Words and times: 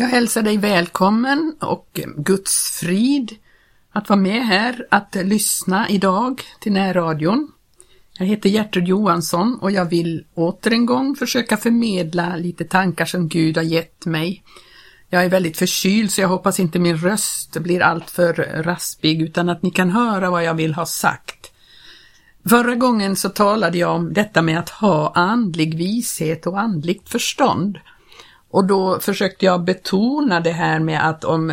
Jag 0.00 0.08
hälsar 0.08 0.42
dig 0.42 0.56
välkommen 0.56 1.54
och 1.60 2.00
Guds 2.16 2.78
frid 2.80 3.36
att 3.92 4.08
vara 4.08 4.20
med 4.20 4.46
här, 4.46 4.86
att 4.90 5.14
lyssna 5.14 5.88
idag 5.88 6.42
till 6.60 6.72
närradion. 6.72 7.52
Jag 8.18 8.26
heter 8.26 8.48
Gertrud 8.48 8.88
Johansson 8.88 9.58
och 9.60 9.70
jag 9.70 9.84
vill 9.84 10.24
åter 10.34 10.72
en 10.72 10.86
gång 10.86 11.16
försöka 11.16 11.56
förmedla 11.56 12.36
lite 12.36 12.64
tankar 12.64 13.04
som 13.04 13.28
Gud 13.28 13.56
har 13.56 13.64
gett 13.64 14.06
mig. 14.06 14.42
Jag 15.08 15.24
är 15.24 15.28
väldigt 15.28 15.56
förkyld 15.56 16.12
så 16.12 16.20
jag 16.20 16.28
hoppas 16.28 16.60
inte 16.60 16.78
min 16.78 16.96
röst 16.96 17.56
blir 17.58 17.82
alltför 17.82 18.62
raspig 18.62 19.22
utan 19.22 19.48
att 19.48 19.62
ni 19.62 19.70
kan 19.70 19.90
höra 19.90 20.30
vad 20.30 20.44
jag 20.44 20.54
vill 20.54 20.74
ha 20.74 20.86
sagt. 20.86 21.52
Förra 22.48 22.74
gången 22.74 23.16
så 23.16 23.28
talade 23.28 23.78
jag 23.78 23.96
om 23.96 24.12
detta 24.12 24.42
med 24.42 24.58
att 24.58 24.70
ha 24.70 25.12
andlig 25.14 25.78
vishet 25.78 26.46
och 26.46 26.60
andligt 26.60 27.08
förstånd. 27.08 27.78
Och 28.50 28.64
då 28.64 29.00
försökte 29.00 29.44
jag 29.44 29.64
betona 29.64 30.40
det 30.40 30.52
här 30.52 30.80
med 30.80 31.08
att 31.08 31.24
om 31.24 31.52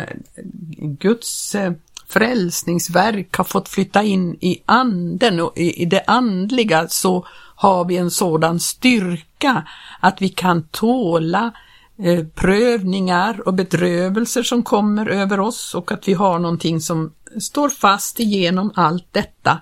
Guds 0.78 1.54
eh, 1.54 1.72
frälsningsverk 2.08 3.36
har 3.36 3.44
fått 3.44 3.68
flytta 3.68 4.02
in 4.02 4.36
i 4.40 4.62
anden 4.66 5.40
och 5.40 5.58
i 5.58 5.84
det 5.84 6.04
andliga 6.06 6.88
så 6.88 7.26
har 7.56 7.84
vi 7.84 7.96
en 7.96 8.10
sådan 8.10 8.60
styrka 8.60 9.62
att 10.00 10.22
vi 10.22 10.28
kan 10.28 10.62
tåla 10.62 11.52
eh, 11.98 12.24
prövningar 12.34 13.48
och 13.48 13.54
bedrövelser 13.54 14.42
som 14.42 14.62
kommer 14.62 15.06
över 15.06 15.40
oss 15.40 15.74
och 15.74 15.92
att 15.92 16.08
vi 16.08 16.14
har 16.14 16.38
någonting 16.38 16.80
som 16.80 17.12
står 17.40 17.68
fast 17.68 18.20
igenom 18.20 18.72
allt 18.74 19.08
detta. 19.12 19.60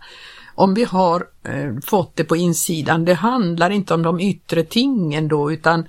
Om 0.55 0.75
vi 0.75 0.85
har 0.85 1.27
eh, 1.43 1.81
fått 1.85 2.17
det 2.17 2.25
på 2.25 2.37
insidan, 2.37 3.05
det 3.05 3.15
handlar 3.15 3.71
inte 3.71 3.95
om 3.95 4.03
de 4.03 4.21
yttre 4.21 4.63
tingen 4.63 5.29
då 5.29 5.53
utan 5.53 5.85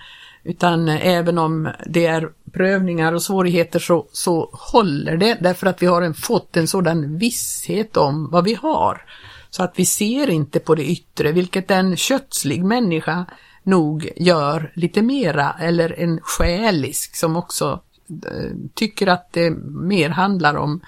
utan 0.45 0.87
eh, 0.87 1.07
även 1.07 1.37
om 1.37 1.69
det 1.85 2.05
är 2.05 2.29
prövningar 2.51 3.13
och 3.13 3.23
svårigheter 3.23 3.79
så, 3.79 4.07
så 4.11 4.49
håller 4.53 5.17
det 5.17 5.37
därför 5.41 5.67
att 5.67 5.81
vi 5.81 5.85
har 5.85 6.01
en, 6.01 6.13
fått 6.13 6.57
en 6.57 6.67
sådan 6.67 7.17
visshet 7.17 7.97
om 7.97 8.29
vad 8.31 8.43
vi 8.43 8.53
har. 8.53 9.01
Så 9.49 9.63
att 9.63 9.73
vi 9.75 9.85
ser 9.85 10.29
inte 10.29 10.59
på 10.59 10.75
det 10.75 10.85
yttre, 10.85 11.31
vilket 11.31 11.71
en 11.71 11.97
kötslig 11.97 12.65
människa 12.65 13.25
nog 13.63 14.09
gör 14.15 14.71
lite 14.75 15.01
mera, 15.01 15.55
eller 15.59 15.99
en 15.99 16.19
själisk 16.21 17.15
som 17.15 17.35
också 17.35 17.81
eh, 18.09 18.51
tycker 18.73 19.07
att 19.07 19.33
det 19.33 19.49
mer 19.67 20.09
handlar 20.09 20.55
om 20.55 20.81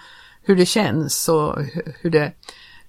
hur 0.43 0.55
det 0.55 0.65
känns 0.65 1.29
och 1.29 1.55
hur 2.01 2.09
det... 2.09 2.31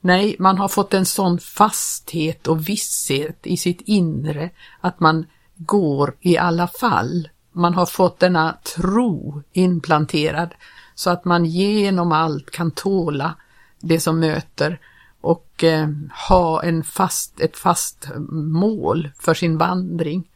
Nej, 0.00 0.36
man 0.38 0.58
har 0.58 0.68
fått 0.68 0.94
en 0.94 1.06
sån 1.06 1.38
fasthet 1.38 2.46
och 2.46 2.68
visshet 2.68 3.38
i 3.42 3.56
sitt 3.56 3.80
inre 3.84 4.50
att 4.80 5.00
man 5.00 5.26
går 5.58 6.14
i 6.20 6.38
alla 6.38 6.66
fall. 6.66 7.28
Man 7.52 7.74
har 7.74 7.86
fått 7.86 8.18
denna 8.18 8.58
tro 8.76 9.42
implanterad 9.52 10.54
så 10.94 11.10
att 11.10 11.24
man 11.24 11.44
genom 11.44 12.12
allt 12.12 12.50
kan 12.50 12.70
tåla 12.70 13.34
det 13.80 14.00
som 14.00 14.20
möter 14.20 14.80
och 15.20 15.64
eh, 15.64 15.88
ha 16.28 16.62
en 16.62 16.84
fast, 16.84 17.40
ett 17.40 17.56
fast 17.56 18.08
mål 18.32 19.10
för 19.18 19.34
sin 19.34 19.58
vandring. 19.58 20.28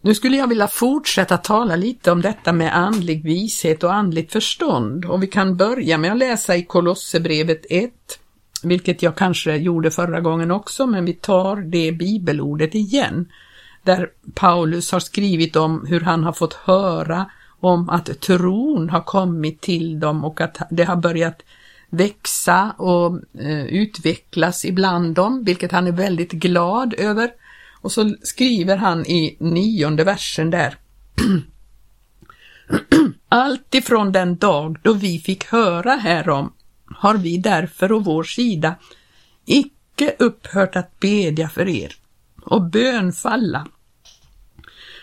Nu 0.00 0.14
skulle 0.14 0.36
jag 0.36 0.46
vilja 0.46 0.68
fortsätta 0.68 1.36
tala 1.36 1.76
lite 1.76 2.12
om 2.12 2.22
detta 2.22 2.52
med 2.52 2.76
andlig 2.76 3.24
vishet 3.24 3.84
och 3.84 3.94
andligt 3.94 4.32
förstånd 4.32 5.04
och 5.04 5.22
vi 5.22 5.26
kan 5.26 5.56
börja 5.56 5.98
med 5.98 6.12
att 6.12 6.18
läsa 6.18 6.56
i 6.56 6.64
Kolosserbrevet 6.64 7.66
1, 7.70 7.92
vilket 8.62 9.02
jag 9.02 9.16
kanske 9.16 9.56
gjorde 9.56 9.90
förra 9.90 10.20
gången 10.20 10.50
också, 10.50 10.86
men 10.86 11.04
vi 11.04 11.12
tar 11.12 11.56
det 11.56 11.92
bibelordet 11.92 12.74
igen 12.74 13.28
där 13.88 14.10
Paulus 14.34 14.92
har 14.92 15.00
skrivit 15.00 15.56
om 15.56 15.86
hur 15.86 16.00
han 16.00 16.24
har 16.24 16.32
fått 16.32 16.54
höra 16.54 17.30
om 17.60 17.88
att 17.88 18.20
tron 18.20 18.90
har 18.90 19.00
kommit 19.00 19.60
till 19.60 20.00
dem 20.00 20.24
och 20.24 20.40
att 20.40 20.58
det 20.70 20.84
har 20.84 20.96
börjat 20.96 21.42
växa 21.90 22.74
och 22.78 23.20
eh, 23.40 23.64
utvecklas 23.64 24.64
ibland 24.64 25.14
dem, 25.14 25.44
vilket 25.44 25.72
han 25.72 25.86
är 25.86 25.92
väldigt 25.92 26.32
glad 26.32 26.94
över. 26.94 27.30
Och 27.80 27.92
så 27.92 28.14
skriver 28.22 28.76
han 28.76 29.06
i 29.06 29.36
nionde 29.40 30.04
versen 30.04 30.50
där. 30.50 30.76
Allt 33.28 33.74
ifrån 33.74 34.12
den 34.12 34.36
dag 34.36 34.78
då 34.82 34.92
vi 34.92 35.18
fick 35.18 35.44
höra 35.44 35.92
härom 35.92 36.52
har 36.86 37.16
vi 37.16 37.38
därför 37.38 37.92
å 37.92 37.98
vår 37.98 38.22
sida 38.22 38.74
icke 39.46 40.14
upphört 40.18 40.76
att 40.76 41.00
bedja 41.00 41.48
för 41.48 41.68
er 41.68 41.94
och 42.42 42.62
bönfalla 42.62 43.66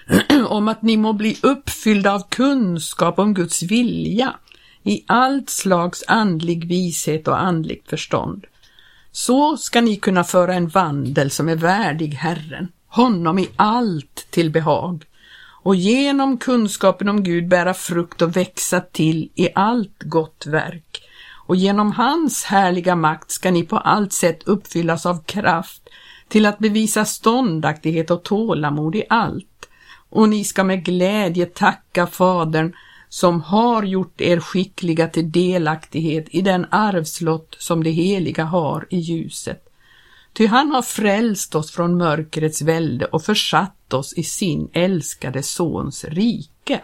om 0.48 0.68
att 0.68 0.82
ni 0.82 0.98
må 0.98 1.14
bli 1.14 1.38
uppfyllda 1.42 2.14
av 2.14 2.24
kunskap 2.30 3.20
om 3.20 3.34
Guds 3.34 3.64
vilja 3.64 4.36
i 4.84 5.04
allt 5.08 5.50
slags 5.50 6.04
andlig 6.08 6.68
vishet 6.68 7.28
och 7.28 7.42
andligt 7.42 7.90
förstånd. 7.90 8.46
Så 9.12 9.58
ska 9.58 9.82
ni 9.82 9.96
kunna 9.96 10.24
föra 10.24 10.54
en 10.54 10.68
vandel 10.68 11.32
som 11.32 11.50
är 11.50 11.56
värdig 11.56 12.14
Herren, 12.14 12.68
honom 12.88 13.40
i 13.40 13.50
allt 13.56 14.28
till 14.30 14.52
behag 14.52 15.06
och 15.66 15.76
genom 15.76 16.38
kunskapen 16.38 17.10
om 17.10 17.24
Gud 17.24 17.48
bära 17.48 17.74
frukt 17.74 18.22
och 18.22 18.38
växa 18.38 18.82
till 18.82 19.30
i 19.36 19.50
allt 19.56 20.04
gott 20.04 20.46
verk. 20.46 21.02
Och 21.48 21.56
genom 21.56 21.92
hans 21.92 22.44
härliga 22.44 22.96
makt 22.96 23.32
ska 23.32 23.52
ni 23.52 23.64
på 23.64 23.78
allt 23.78 24.14
sätt 24.14 24.44
uppfyllas 24.44 25.06
av 25.06 25.24
kraft 25.24 25.90
till 26.28 26.46
att 26.46 26.60
bevisa 26.60 27.06
ståndaktighet 27.06 28.12
och 28.12 28.24
tålamod 28.24 28.96
i 28.96 29.04
allt 29.10 29.55
och 30.16 30.30
ni 30.30 30.44
ska 30.44 30.64
med 30.64 30.86
glädje 30.86 31.46
tacka 31.46 32.08
Fadern 32.08 32.74
som 33.10 33.42
har 33.42 33.84
gjort 33.84 34.22
er 34.22 34.40
skickliga 34.40 35.08
till 35.08 35.32
delaktighet 35.32 36.26
i 36.30 36.42
den 36.42 36.66
arvslott 36.72 37.56
som 37.60 37.84
det 37.84 37.90
heliga 37.90 38.44
har 38.44 38.88
i 38.90 38.98
ljuset. 38.98 39.70
Ty 40.34 40.48
han 40.48 40.72
har 40.72 40.82
frälst 40.82 41.56
oss 41.56 41.72
från 41.72 41.98
mörkrets 41.98 42.62
välde 42.62 43.06
och 43.06 43.24
försatt 43.24 43.94
oss 43.94 44.14
i 44.14 44.24
sin 44.24 44.70
älskade 44.74 45.44
Sons 45.44 46.04
rike. 46.04 46.82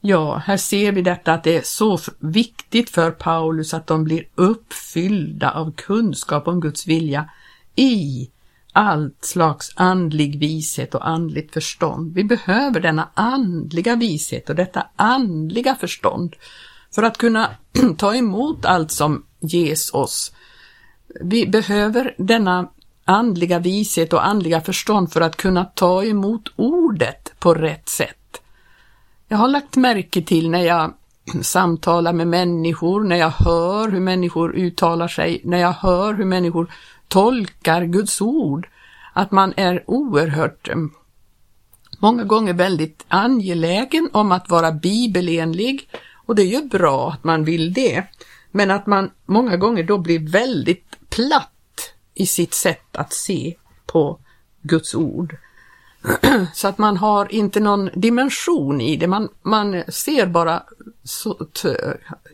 Ja, 0.00 0.36
här 0.36 0.56
ser 0.56 0.92
vi 0.92 1.02
detta 1.02 1.32
att 1.32 1.44
det 1.44 1.56
är 1.56 1.62
så 1.64 1.98
viktigt 2.18 2.90
för 2.90 3.10
Paulus 3.10 3.74
att 3.74 3.86
de 3.86 4.04
blir 4.04 4.28
uppfyllda 4.34 5.50
av 5.50 5.72
kunskap 5.72 6.48
om 6.48 6.60
Guds 6.60 6.86
vilja 6.86 7.30
i 7.74 8.28
allt 8.72 9.24
slags 9.24 9.72
andlig 9.76 10.38
vishet 10.38 10.94
och 10.94 11.08
andligt 11.08 11.52
förstånd. 11.52 12.14
Vi 12.14 12.24
behöver 12.24 12.80
denna 12.80 13.08
andliga 13.14 13.96
vishet 13.96 14.50
och 14.50 14.56
detta 14.56 14.86
andliga 14.96 15.74
förstånd 15.74 16.36
för 16.94 17.02
att 17.02 17.18
kunna 17.18 17.50
ta 17.98 18.14
emot 18.14 18.64
allt 18.64 18.90
som 18.90 19.26
ges 19.40 19.94
oss. 19.94 20.32
Vi 21.20 21.46
behöver 21.46 22.14
denna 22.18 22.68
andliga 23.04 23.58
vishet 23.58 24.12
och 24.12 24.26
andliga 24.26 24.60
förstånd 24.60 25.12
för 25.12 25.20
att 25.20 25.36
kunna 25.36 25.64
ta 25.64 26.04
emot 26.04 26.52
ordet 26.56 27.32
på 27.38 27.54
rätt 27.54 27.88
sätt. 27.88 28.42
Jag 29.28 29.38
har 29.38 29.48
lagt 29.48 29.76
märke 29.76 30.22
till 30.22 30.50
när 30.50 30.62
jag 30.62 30.94
samtalar 31.42 32.12
med 32.12 32.28
människor, 32.28 33.04
när 33.04 33.16
jag 33.16 33.30
hör 33.30 33.88
hur 33.88 34.00
människor 34.00 34.56
uttalar 34.56 35.08
sig, 35.08 35.40
när 35.44 35.58
jag 35.58 35.72
hör 35.72 36.14
hur 36.14 36.24
människor 36.24 36.70
tolkar 37.12 37.84
Guds 37.84 38.20
ord, 38.20 38.68
att 39.12 39.30
man 39.30 39.54
är 39.56 39.84
oerhört 39.86 40.68
eh, 40.68 40.76
många 41.98 42.24
gånger 42.24 42.52
väldigt 42.52 43.04
angelägen 43.08 44.10
om 44.12 44.32
att 44.32 44.50
vara 44.50 44.72
bibelenlig 44.72 45.88
och 46.26 46.34
det 46.34 46.42
är 46.42 46.60
ju 46.60 46.68
bra 46.68 47.10
att 47.10 47.24
man 47.24 47.44
vill 47.44 47.72
det, 47.72 48.04
men 48.50 48.70
att 48.70 48.86
man 48.86 49.10
många 49.26 49.56
gånger 49.56 49.82
då 49.82 49.98
blir 49.98 50.32
väldigt 50.32 50.96
platt 51.10 51.94
i 52.14 52.26
sitt 52.26 52.54
sätt 52.54 52.96
att 52.96 53.12
se 53.12 53.54
på 53.86 54.18
Guds 54.62 54.94
ord. 54.94 55.36
Så 56.54 56.68
att 56.68 56.78
man 56.78 56.96
har 56.96 57.34
inte 57.34 57.60
någon 57.60 57.90
dimension 57.94 58.80
i 58.80 58.96
det, 58.96 59.06
man, 59.06 59.28
man 59.42 59.82
ser 59.88 60.26
bara 60.26 60.62
så, 61.04 61.46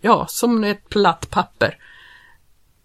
ja, 0.03 0.27
som 0.29 0.65
ett 0.65 0.89
platt 0.89 1.31
papper. 1.31 1.79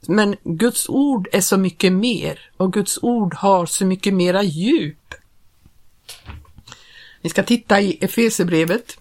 Men 0.07 0.35
Guds 0.43 0.89
ord 0.89 1.27
är 1.31 1.41
så 1.41 1.57
mycket 1.57 1.93
mer 1.93 2.39
och 2.57 2.73
Guds 2.73 2.99
ord 3.01 3.33
har 3.33 3.65
så 3.65 3.85
mycket 3.85 4.13
mera 4.13 4.43
djup. 4.43 5.13
Vi 7.21 7.29
ska 7.29 7.43
titta 7.43 7.81
i 7.81 7.97
Efesebrevet, 8.01 8.97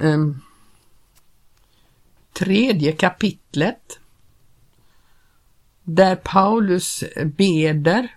um, 0.00 0.40
tredje 2.32 2.92
kapitlet, 2.92 3.98
där 5.82 6.16
Paulus 6.16 7.04
beder. 7.24 8.16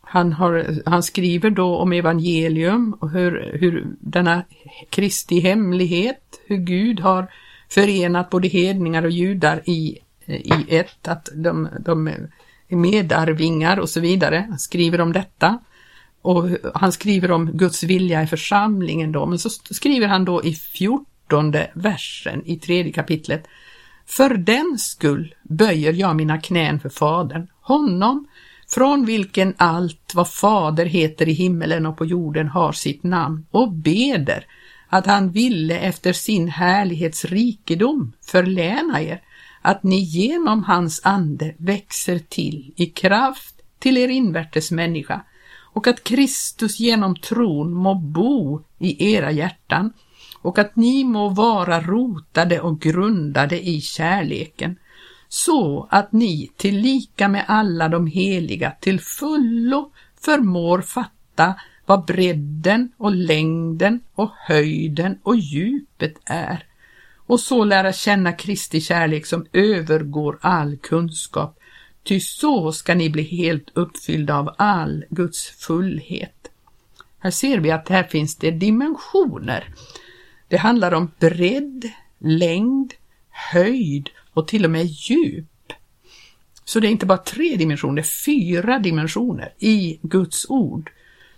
Han, 0.00 0.32
har, 0.32 0.82
han 0.86 1.02
skriver 1.02 1.50
då 1.50 1.76
om 1.76 1.92
evangelium 1.92 2.92
och 2.92 3.10
hur, 3.10 3.58
hur 3.60 3.86
denna 4.00 4.44
Kristi 4.90 5.40
hemlighet, 5.40 6.40
hur 6.46 6.56
Gud 6.56 7.00
har 7.00 7.32
förenat 7.68 8.30
både 8.30 8.48
hedningar 8.48 9.02
och 9.02 9.10
judar 9.10 9.62
i 9.68 9.98
i 10.28 10.76
ett, 10.76 11.08
att 11.08 11.28
de, 11.34 11.68
de 11.80 12.08
är 12.08 12.76
medarvingar 12.76 13.76
och 13.78 13.88
så 13.88 14.00
vidare, 14.00 14.46
Han 14.48 14.58
skriver 14.58 15.00
om 15.00 15.12
detta. 15.12 15.58
och 16.22 16.48
han 16.74 16.92
skriver 16.92 17.30
om 17.30 17.50
Guds 17.52 17.82
vilja 17.82 18.22
i 18.22 18.26
församlingen 18.26 19.12
då, 19.12 19.26
men 19.26 19.38
så 19.38 19.50
skriver 19.50 20.08
han 20.08 20.24
då 20.24 20.44
i 20.44 20.54
fjortonde 20.54 21.70
versen 21.74 22.46
i 22.46 22.58
tredje 22.58 22.92
kapitlet. 22.92 23.46
För 24.06 24.34
den 24.34 24.78
skull 24.78 25.34
böjer 25.42 25.92
jag 25.92 26.16
mina 26.16 26.40
knän 26.40 26.80
för 26.80 26.88
Fadern, 26.88 27.46
honom 27.60 28.26
från 28.68 29.04
vilken 29.04 29.54
allt 29.56 30.12
vad 30.14 30.30
Fader 30.30 30.86
heter 30.86 31.28
i 31.28 31.32
himmelen 31.32 31.86
och 31.86 31.98
på 31.98 32.06
jorden 32.06 32.48
har 32.48 32.72
sitt 32.72 33.02
namn 33.02 33.46
och 33.50 33.72
beder 33.72 34.46
att 34.88 35.06
han 35.06 35.30
ville 35.30 35.78
efter 35.78 36.12
sin 36.12 36.48
härlighets 36.48 37.24
rikedom 37.24 38.12
förläna 38.26 39.02
er, 39.02 39.22
att 39.68 39.82
ni 39.82 40.00
genom 40.00 40.64
hans 40.64 41.00
ande 41.04 41.54
växer 41.58 42.18
till 42.18 42.72
i 42.76 42.86
kraft 42.86 43.54
till 43.78 43.98
er 43.98 44.08
invärtes 44.08 44.70
människa 44.70 45.24
och 45.72 45.86
att 45.86 46.04
Kristus 46.04 46.80
genom 46.80 47.16
tron 47.16 47.72
må 47.72 47.94
bo 47.94 48.62
i 48.78 49.14
era 49.14 49.30
hjärtan 49.30 49.92
och 50.42 50.58
att 50.58 50.76
ni 50.76 51.04
må 51.04 51.28
vara 51.28 51.80
rotade 51.80 52.60
och 52.60 52.80
grundade 52.80 53.68
i 53.68 53.80
kärleken 53.80 54.76
så 55.28 55.88
att 55.90 56.12
ni 56.12 56.50
tillika 56.56 57.28
med 57.28 57.44
alla 57.48 57.88
de 57.88 58.06
heliga 58.06 58.70
till 58.70 59.00
fullo 59.00 59.92
förmår 60.20 60.80
fatta 60.80 61.54
vad 61.86 62.04
bredden 62.04 62.92
och 62.96 63.12
längden 63.12 64.00
och 64.14 64.30
höjden 64.46 65.18
och 65.22 65.36
djupet 65.36 66.14
är 66.24 66.67
och 67.28 67.40
så 67.40 67.64
lära 67.64 67.92
känna 67.92 68.32
Kristi 68.32 68.80
kärlek 68.80 69.26
som 69.26 69.46
övergår 69.52 70.38
all 70.40 70.76
kunskap, 70.76 71.58
ty 72.02 72.20
så 72.20 72.72
ska 72.72 72.94
ni 72.94 73.10
bli 73.10 73.22
helt 73.22 73.70
uppfyllda 73.74 74.38
av 74.38 74.54
all 74.58 75.04
Guds 75.10 75.46
fullhet. 75.46 76.50
Här 77.18 77.30
ser 77.30 77.58
vi 77.58 77.70
att 77.70 77.88
här 77.88 78.02
finns 78.02 78.36
det 78.36 78.50
dimensioner. 78.50 79.74
Det 80.48 80.56
handlar 80.56 80.94
om 80.94 81.10
bredd, 81.18 81.90
längd, 82.18 82.94
höjd 83.30 84.10
och 84.34 84.48
till 84.48 84.64
och 84.64 84.70
med 84.70 84.86
djup. 84.86 85.72
Så 86.64 86.80
det 86.80 86.86
är 86.86 86.90
inte 86.90 87.06
bara 87.06 87.18
tre 87.18 87.56
dimensioner, 87.56 88.02
fyra 88.02 88.78
dimensioner 88.78 89.52
i 89.58 89.98
Guds 90.02 90.46
ord 90.48 90.90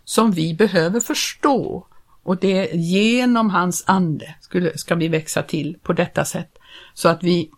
som 0.05 0.33
vi 0.33 0.55
behöver 0.55 1.01
förstå 1.01 1.87
och 2.23 2.37
det 2.37 2.71
genom 2.75 3.51
hans 3.51 3.85
ande 3.87 4.35
skulle, 4.41 4.79
ska 4.79 4.95
vi 4.95 5.09
växa 5.09 5.43
till 5.43 5.77
på 5.83 5.93
detta 5.93 6.25
sätt 6.25 6.59
så 6.95 7.09
att 7.09 7.23
vi 7.23 7.51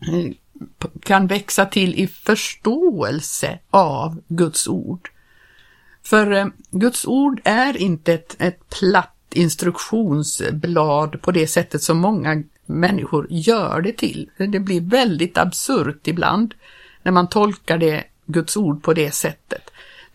eh, 0.00 0.32
kan 1.00 1.26
växa 1.26 1.66
till 1.66 1.94
i 1.94 2.06
förståelse 2.06 3.58
av 3.70 4.22
Guds 4.28 4.68
ord. 4.68 5.10
För 6.02 6.32
eh, 6.32 6.46
Guds 6.70 7.06
ord 7.06 7.40
är 7.44 7.76
inte 7.76 8.14
ett, 8.14 8.36
ett 8.38 8.68
platt 8.68 9.12
instruktionsblad 9.34 11.22
på 11.22 11.30
det 11.30 11.46
sättet 11.46 11.82
som 11.82 11.98
många 11.98 12.42
människor 12.66 13.26
gör 13.30 13.80
det 13.80 13.92
till. 13.92 14.30
Det 14.36 14.60
blir 14.60 14.80
väldigt 14.80 15.38
absurt 15.38 16.08
ibland 16.08 16.54
när 17.02 17.12
man 17.12 17.28
tolkar 17.28 17.78
det, 17.78 18.04
Guds 18.26 18.56
ord 18.56 18.82
på 18.82 18.92
det 18.92 19.14
sättet. 19.14 19.65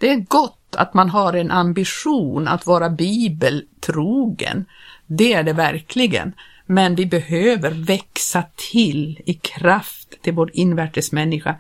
Det 0.01 0.09
är 0.09 0.25
gott 0.27 0.75
att 0.75 0.93
man 0.93 1.09
har 1.09 1.33
en 1.33 1.51
ambition 1.51 2.47
att 2.47 2.65
vara 2.65 2.89
bibeltrogen. 2.89 4.65
Det 5.07 5.33
är 5.33 5.43
det 5.43 5.53
verkligen. 5.53 6.33
Men 6.65 6.95
vi 6.95 7.05
behöver 7.05 7.71
växa 7.71 8.43
till 8.55 9.21
i 9.25 9.33
kraft 9.33 10.21
till 10.21 10.33
vår 10.33 10.51
invärtes 10.53 11.11
människa. 11.11 11.55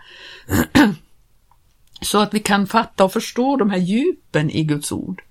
Så 2.01 2.19
att 2.19 2.33
vi 2.33 2.39
kan 2.39 2.67
fatta 2.67 3.03
och 3.03 3.13
förstå 3.13 3.57
de 3.57 3.69
här 3.69 3.77
djupen 3.77 4.51
i 4.51 4.63
Guds 4.63 4.91
ord. 4.91 5.21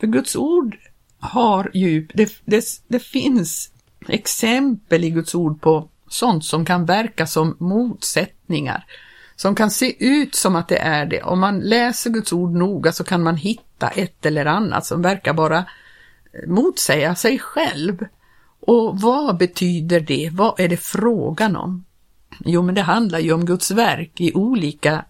För 0.00 0.06
Guds 0.06 0.36
ord 0.36 0.76
har 1.18 1.70
djup. 1.74 2.10
Det, 2.14 2.40
det, 2.44 2.64
det 2.88 3.00
finns 3.00 3.72
exempel 4.08 5.04
i 5.04 5.10
Guds 5.10 5.34
ord 5.34 5.60
på 5.60 5.88
sånt 6.08 6.44
som 6.44 6.64
kan 6.64 6.86
verka 6.86 7.26
som 7.26 7.56
motsättningar 7.58 8.84
som 9.40 9.54
kan 9.54 9.70
se 9.70 10.04
ut 10.04 10.34
som 10.34 10.56
att 10.56 10.68
det 10.68 10.78
är 10.78 11.06
det. 11.06 11.22
Om 11.22 11.40
man 11.40 11.60
läser 11.60 12.10
Guds 12.10 12.32
ord 12.32 12.52
noga 12.52 12.92
så 12.92 13.04
kan 13.04 13.22
man 13.22 13.36
hitta 13.36 13.88
ett 13.88 14.26
eller 14.26 14.46
annat 14.46 14.86
som 14.86 15.02
verkar 15.02 15.32
bara 15.32 15.58
eh, 15.58 16.48
motsäga 16.48 17.14
sig 17.14 17.38
själv. 17.38 18.04
Och 18.60 19.00
vad 19.00 19.36
betyder 19.36 20.00
det? 20.00 20.30
Vad 20.32 20.60
är 20.60 20.68
det 20.68 20.76
frågan 20.76 21.56
om? 21.56 21.84
Jo, 22.44 22.62
men 22.62 22.74
det 22.74 22.82
handlar 22.82 23.18
ju 23.18 23.32
om 23.32 23.44
Guds 23.44 23.70
verk 23.70 24.20
i 24.20 24.34
olika 24.34 25.04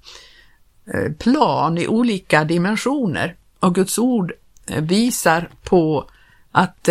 eh, 0.94 1.12
plan, 1.12 1.78
i 1.78 1.88
olika 1.88 2.44
dimensioner. 2.44 3.36
Och 3.60 3.74
Guds 3.74 3.98
ord 3.98 4.32
eh, 4.66 4.82
visar 4.82 5.48
på 5.62 6.10
att 6.50 6.88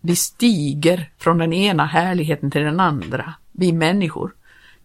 vi 0.00 0.16
stiger 0.16 1.10
från 1.18 1.38
den 1.38 1.52
ena 1.52 1.86
härligheten 1.86 2.50
till 2.50 2.62
den 2.62 2.80
andra, 2.80 3.34
vi 3.52 3.72
människor. 3.72 4.32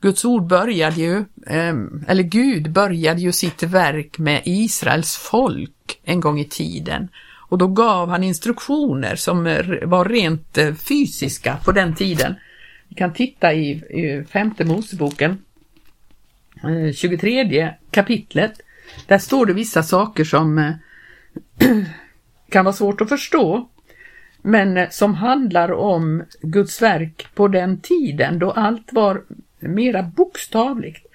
Guds 0.01 0.25
ord 0.25 0.47
började 0.47 1.01
ju, 1.01 1.25
ehm, 1.47 2.05
eller 2.07 2.23
Gud 2.23 2.71
började 2.71 3.21
ju 3.21 3.31
sitt 3.31 3.63
verk 3.63 4.17
med 4.17 4.41
Israels 4.45 5.17
folk 5.17 5.99
en 6.03 6.19
gång 6.19 6.39
i 6.39 6.45
tiden. 6.45 7.07
Och 7.47 7.57
då 7.57 7.67
gav 7.67 8.09
han 8.09 8.23
instruktioner 8.23 9.15
som 9.15 9.43
var 9.83 10.05
rent 10.05 10.57
eh, 10.57 10.73
fysiska 10.73 11.57
på 11.65 11.71
den 11.71 11.95
tiden. 11.95 12.35
Vi 12.89 12.95
kan 12.95 13.13
titta 13.13 13.53
i, 13.53 14.25
femte 14.29 14.65
Moseboken, 14.65 15.37
eh, 16.63 16.93
23 16.93 17.73
kapitlet. 17.91 18.53
Där 19.07 19.17
står 19.17 19.45
det 19.45 19.53
vissa 19.53 19.83
saker 19.83 20.23
som 20.23 20.57
eh, 20.57 20.73
kan 22.49 22.65
vara 22.65 22.75
svårt 22.75 23.01
att 23.01 23.09
förstå, 23.09 23.69
men 24.41 24.91
som 24.91 25.13
handlar 25.13 25.71
om 25.71 26.23
Guds 26.41 26.81
verk 26.81 27.27
på 27.35 27.47
den 27.47 27.81
tiden 27.81 28.39
då 28.39 28.51
allt 28.51 28.93
var 28.93 29.23
mera 29.59 30.03
bokstavligt. 30.03 31.05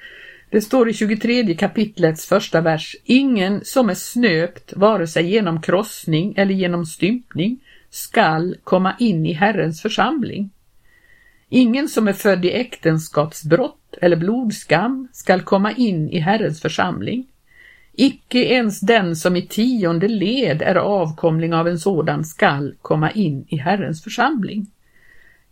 Det 0.50 0.60
står 0.60 0.88
i 0.88 0.92
23 0.92 1.54
kapitlets 1.54 2.26
första 2.26 2.60
vers, 2.60 2.96
ingen 3.04 3.64
som 3.64 3.90
är 3.90 3.94
snöpt 3.94 4.72
vare 4.76 5.06
sig 5.06 5.30
genom 5.30 5.62
krossning 5.62 6.34
eller 6.36 6.54
genom 6.54 6.86
stympning 6.86 7.60
skall 7.90 8.56
komma 8.64 8.94
in 8.98 9.26
i 9.26 9.32
Herrens 9.32 9.82
församling. 9.82 10.50
Ingen 11.48 11.88
som 11.88 12.08
är 12.08 12.12
född 12.12 12.44
i 12.44 12.52
äktenskapsbrott 12.52 13.94
eller 14.00 14.16
blodskam 14.16 15.08
skall 15.12 15.42
komma 15.42 15.72
in 15.72 16.10
i 16.10 16.18
Herrens 16.18 16.60
församling. 16.60 17.26
Icke 17.92 18.38
ens 18.38 18.80
den 18.80 19.16
som 19.16 19.36
i 19.36 19.46
tionde 19.46 20.08
led 20.08 20.62
är 20.62 20.74
avkomling 20.74 21.54
av 21.54 21.68
en 21.68 21.78
sådan 21.78 22.24
skall 22.24 22.74
komma 22.82 23.10
in 23.10 23.44
i 23.48 23.56
Herrens 23.56 24.04
församling. 24.04 24.66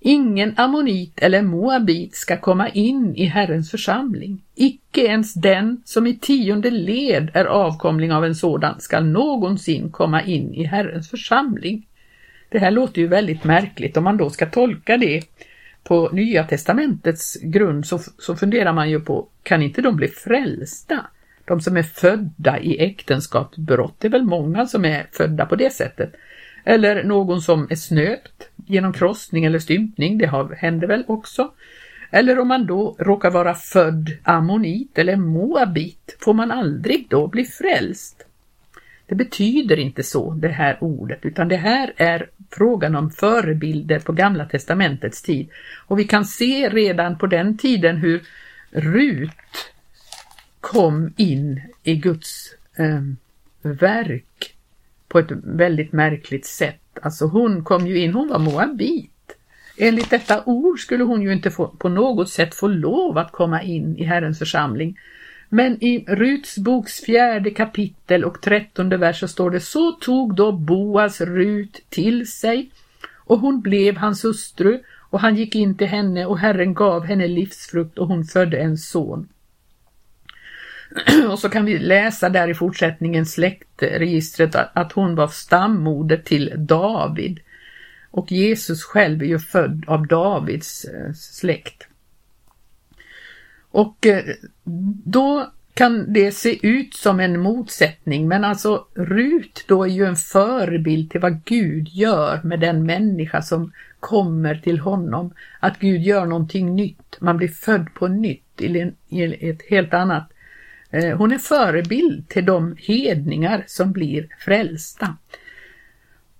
Ingen 0.00 0.54
ammonit 0.56 1.18
eller 1.18 1.42
moabit 1.42 2.14
ska 2.14 2.36
komma 2.36 2.68
in 2.68 3.16
i 3.16 3.24
Herrens 3.24 3.70
församling. 3.70 4.42
Icke 4.54 5.00
ens 5.00 5.34
den 5.34 5.82
som 5.84 6.06
i 6.06 6.18
tionde 6.18 6.70
led 6.70 7.30
är 7.34 7.44
avkomling 7.44 8.12
av 8.12 8.24
en 8.24 8.34
sådan 8.34 8.80
skall 8.80 9.04
någonsin 9.04 9.90
komma 9.90 10.22
in 10.22 10.54
i 10.54 10.64
Herrens 10.64 11.10
församling. 11.10 11.86
Det 12.48 12.58
här 12.58 12.70
låter 12.70 13.00
ju 13.00 13.08
väldigt 13.08 13.44
märkligt 13.44 13.96
om 13.96 14.04
man 14.04 14.16
då 14.16 14.30
ska 14.30 14.46
tolka 14.46 14.96
det 14.96 15.22
på 15.84 16.08
Nya 16.12 16.44
testamentets 16.44 17.36
grund 17.42 17.86
så, 17.86 17.98
så 18.18 18.36
funderar 18.36 18.72
man 18.72 18.90
ju 18.90 19.00
på, 19.00 19.28
kan 19.42 19.62
inte 19.62 19.82
de 19.82 19.96
bli 19.96 20.08
frälsta? 20.08 21.06
De 21.44 21.60
som 21.60 21.76
är 21.76 21.82
födda 21.82 22.58
i 22.58 22.78
äktenskapsbrott, 22.78 23.94
det 23.98 24.08
är 24.08 24.12
väl 24.12 24.24
många 24.24 24.66
som 24.66 24.84
är 24.84 25.06
födda 25.12 25.46
på 25.46 25.56
det 25.56 25.72
sättet. 25.72 26.14
Eller 26.68 27.04
någon 27.04 27.42
som 27.42 27.66
är 27.70 27.76
snöpt 27.76 28.48
genom 28.66 28.92
krossning 28.92 29.44
eller 29.44 29.58
stympning, 29.58 30.18
det 30.18 30.56
händer 30.56 30.86
väl 30.86 31.04
också. 31.08 31.52
Eller 32.10 32.38
om 32.38 32.48
man 32.48 32.66
då 32.66 32.96
råkar 32.98 33.30
vara 33.30 33.54
född 33.54 34.10
ammonit 34.22 34.98
eller 34.98 35.16
moabit, 35.16 36.16
får 36.20 36.34
man 36.34 36.50
aldrig 36.50 37.06
då 37.10 37.26
bli 37.26 37.44
frälst? 37.44 38.24
Det 39.06 39.14
betyder 39.14 39.78
inte 39.78 40.02
så, 40.02 40.30
det 40.32 40.48
här 40.48 40.78
ordet, 40.80 41.18
utan 41.22 41.48
det 41.48 41.56
här 41.56 41.92
är 41.96 42.30
frågan 42.50 42.96
om 42.96 43.10
förebilder 43.10 43.98
på 43.98 44.12
Gamla 44.12 44.44
testamentets 44.44 45.22
tid. 45.22 45.48
Och 45.86 45.98
vi 45.98 46.04
kan 46.04 46.24
se 46.24 46.68
redan 46.68 47.18
på 47.18 47.26
den 47.26 47.58
tiden 47.58 47.96
hur 47.96 48.22
Rut 48.70 49.30
kom 50.60 51.14
in 51.16 51.60
i 51.82 51.94
Guds 51.94 52.54
eh, 52.76 53.02
verk 53.62 54.57
på 55.08 55.18
ett 55.18 55.30
väldigt 55.44 55.92
märkligt 55.92 56.46
sätt. 56.46 56.80
Alltså 57.02 57.26
hon 57.26 57.64
kom 57.64 57.86
ju 57.86 57.98
in, 57.98 58.12
hon 58.12 58.28
var 58.28 58.38
moabit. 58.38 59.10
Enligt 59.76 60.10
detta 60.10 60.42
ord 60.44 60.80
skulle 60.80 61.04
hon 61.04 61.22
ju 61.22 61.32
inte 61.32 61.50
få, 61.50 61.68
på 61.68 61.88
något 61.88 62.30
sätt 62.30 62.54
få 62.54 62.66
lov 62.66 63.18
att 63.18 63.32
komma 63.32 63.62
in 63.62 63.98
i 63.98 64.04
Herrens 64.04 64.38
församling. 64.38 64.98
Men 65.48 65.84
i 65.84 66.04
Ruts 66.08 66.58
boks 66.58 67.00
fjärde 67.00 67.50
kapitel 67.50 68.24
och 68.24 68.40
trettonde 68.40 68.96
vers 68.96 69.20
så 69.20 69.28
står 69.28 69.50
det 69.50 69.60
så 69.60 69.92
tog 69.92 70.34
då 70.34 70.52
Boas 70.52 71.20
Rut 71.20 71.80
till 71.88 72.30
sig 72.30 72.70
och 73.14 73.38
hon 73.38 73.60
blev 73.60 73.96
hans 73.96 74.24
hustru 74.24 74.80
och 75.10 75.20
han 75.20 75.36
gick 75.36 75.54
in 75.54 75.76
till 75.76 75.86
henne 75.86 76.26
och 76.26 76.38
Herren 76.38 76.74
gav 76.74 77.04
henne 77.04 77.28
livsfrukt 77.28 77.98
och 77.98 78.06
hon 78.06 78.24
födde 78.24 78.58
en 78.58 78.78
son. 78.78 79.28
Och 81.30 81.38
så 81.38 81.48
kan 81.48 81.64
vi 81.64 81.78
läsa 81.78 82.28
där 82.28 82.48
i 82.48 82.54
fortsättningen 82.54 83.26
släktregistret 83.26 84.54
att 84.72 84.92
hon 84.92 85.14
var 85.14 85.28
stammoder 85.28 86.16
till 86.16 86.52
David. 86.56 87.40
Och 88.10 88.32
Jesus 88.32 88.84
själv 88.84 89.22
är 89.22 89.26
ju 89.26 89.38
född 89.38 89.84
av 89.86 90.06
Davids 90.06 90.84
eh, 90.84 91.12
släkt. 91.12 91.86
Och 93.70 94.06
eh, 94.06 94.24
då 95.04 95.52
kan 95.74 96.12
det 96.12 96.32
se 96.32 96.66
ut 96.66 96.94
som 96.94 97.20
en 97.20 97.40
motsättning, 97.40 98.28
men 98.28 98.44
alltså 98.44 98.86
Rut 98.94 99.64
då 99.68 99.84
är 99.84 99.88
ju 99.88 100.04
en 100.04 100.16
förebild 100.16 101.10
till 101.10 101.20
vad 101.20 101.44
Gud 101.44 101.88
gör 101.88 102.40
med 102.44 102.60
den 102.60 102.86
människa 102.86 103.42
som 103.42 103.72
kommer 104.00 104.54
till 104.54 104.78
honom. 104.78 105.34
Att 105.60 105.78
Gud 105.78 106.02
gör 106.02 106.26
någonting 106.26 106.74
nytt, 106.74 107.16
man 107.20 107.36
blir 107.36 107.48
född 107.48 107.94
på 107.94 108.08
nytt 108.08 108.60
i 108.60 109.48
ett 109.50 109.62
helt 109.70 109.94
annat. 109.94 110.32
Eh, 110.90 111.16
hon 111.16 111.32
är 111.32 111.38
förebild 111.38 112.28
till 112.28 112.44
de 112.44 112.76
hedningar 112.78 113.64
som 113.66 113.92
blir 113.92 114.28
frälsta. 114.38 115.16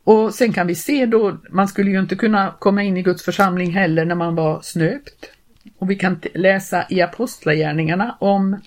Och 0.05 0.35
sen 0.35 0.52
kan 0.52 0.67
vi 0.67 0.75
se 0.75 1.07
då, 1.07 1.38
man 1.50 1.69
skulle 1.69 1.90
ju 1.90 2.00
inte 2.00 2.17
kunna 2.17 2.55
komma 2.59 2.83
in 2.83 2.97
i 2.97 3.02
Guds 3.02 3.25
församling 3.25 3.73
heller 3.73 4.05
när 4.05 4.14
man 4.14 4.35
var 4.35 4.61
snöpt. 4.62 5.31
Och 5.78 5.90
vi 5.90 5.97
kan 5.97 6.21
läsa 6.35 6.87
i 6.90 7.00
Apostlagärningarna 7.00 8.17
om 8.21 8.61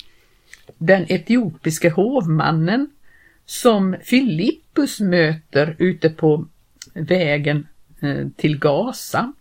den 0.77 1.05
etiopiske 1.11 1.89
hovmannen 1.89 2.89
som 3.45 3.95
Filippus 4.03 4.99
möter 4.99 5.75
ute 5.79 6.09
på 6.09 6.47
vägen 6.93 7.67
eh, 8.01 8.27
till 8.37 8.59
Gaza. 8.59 9.33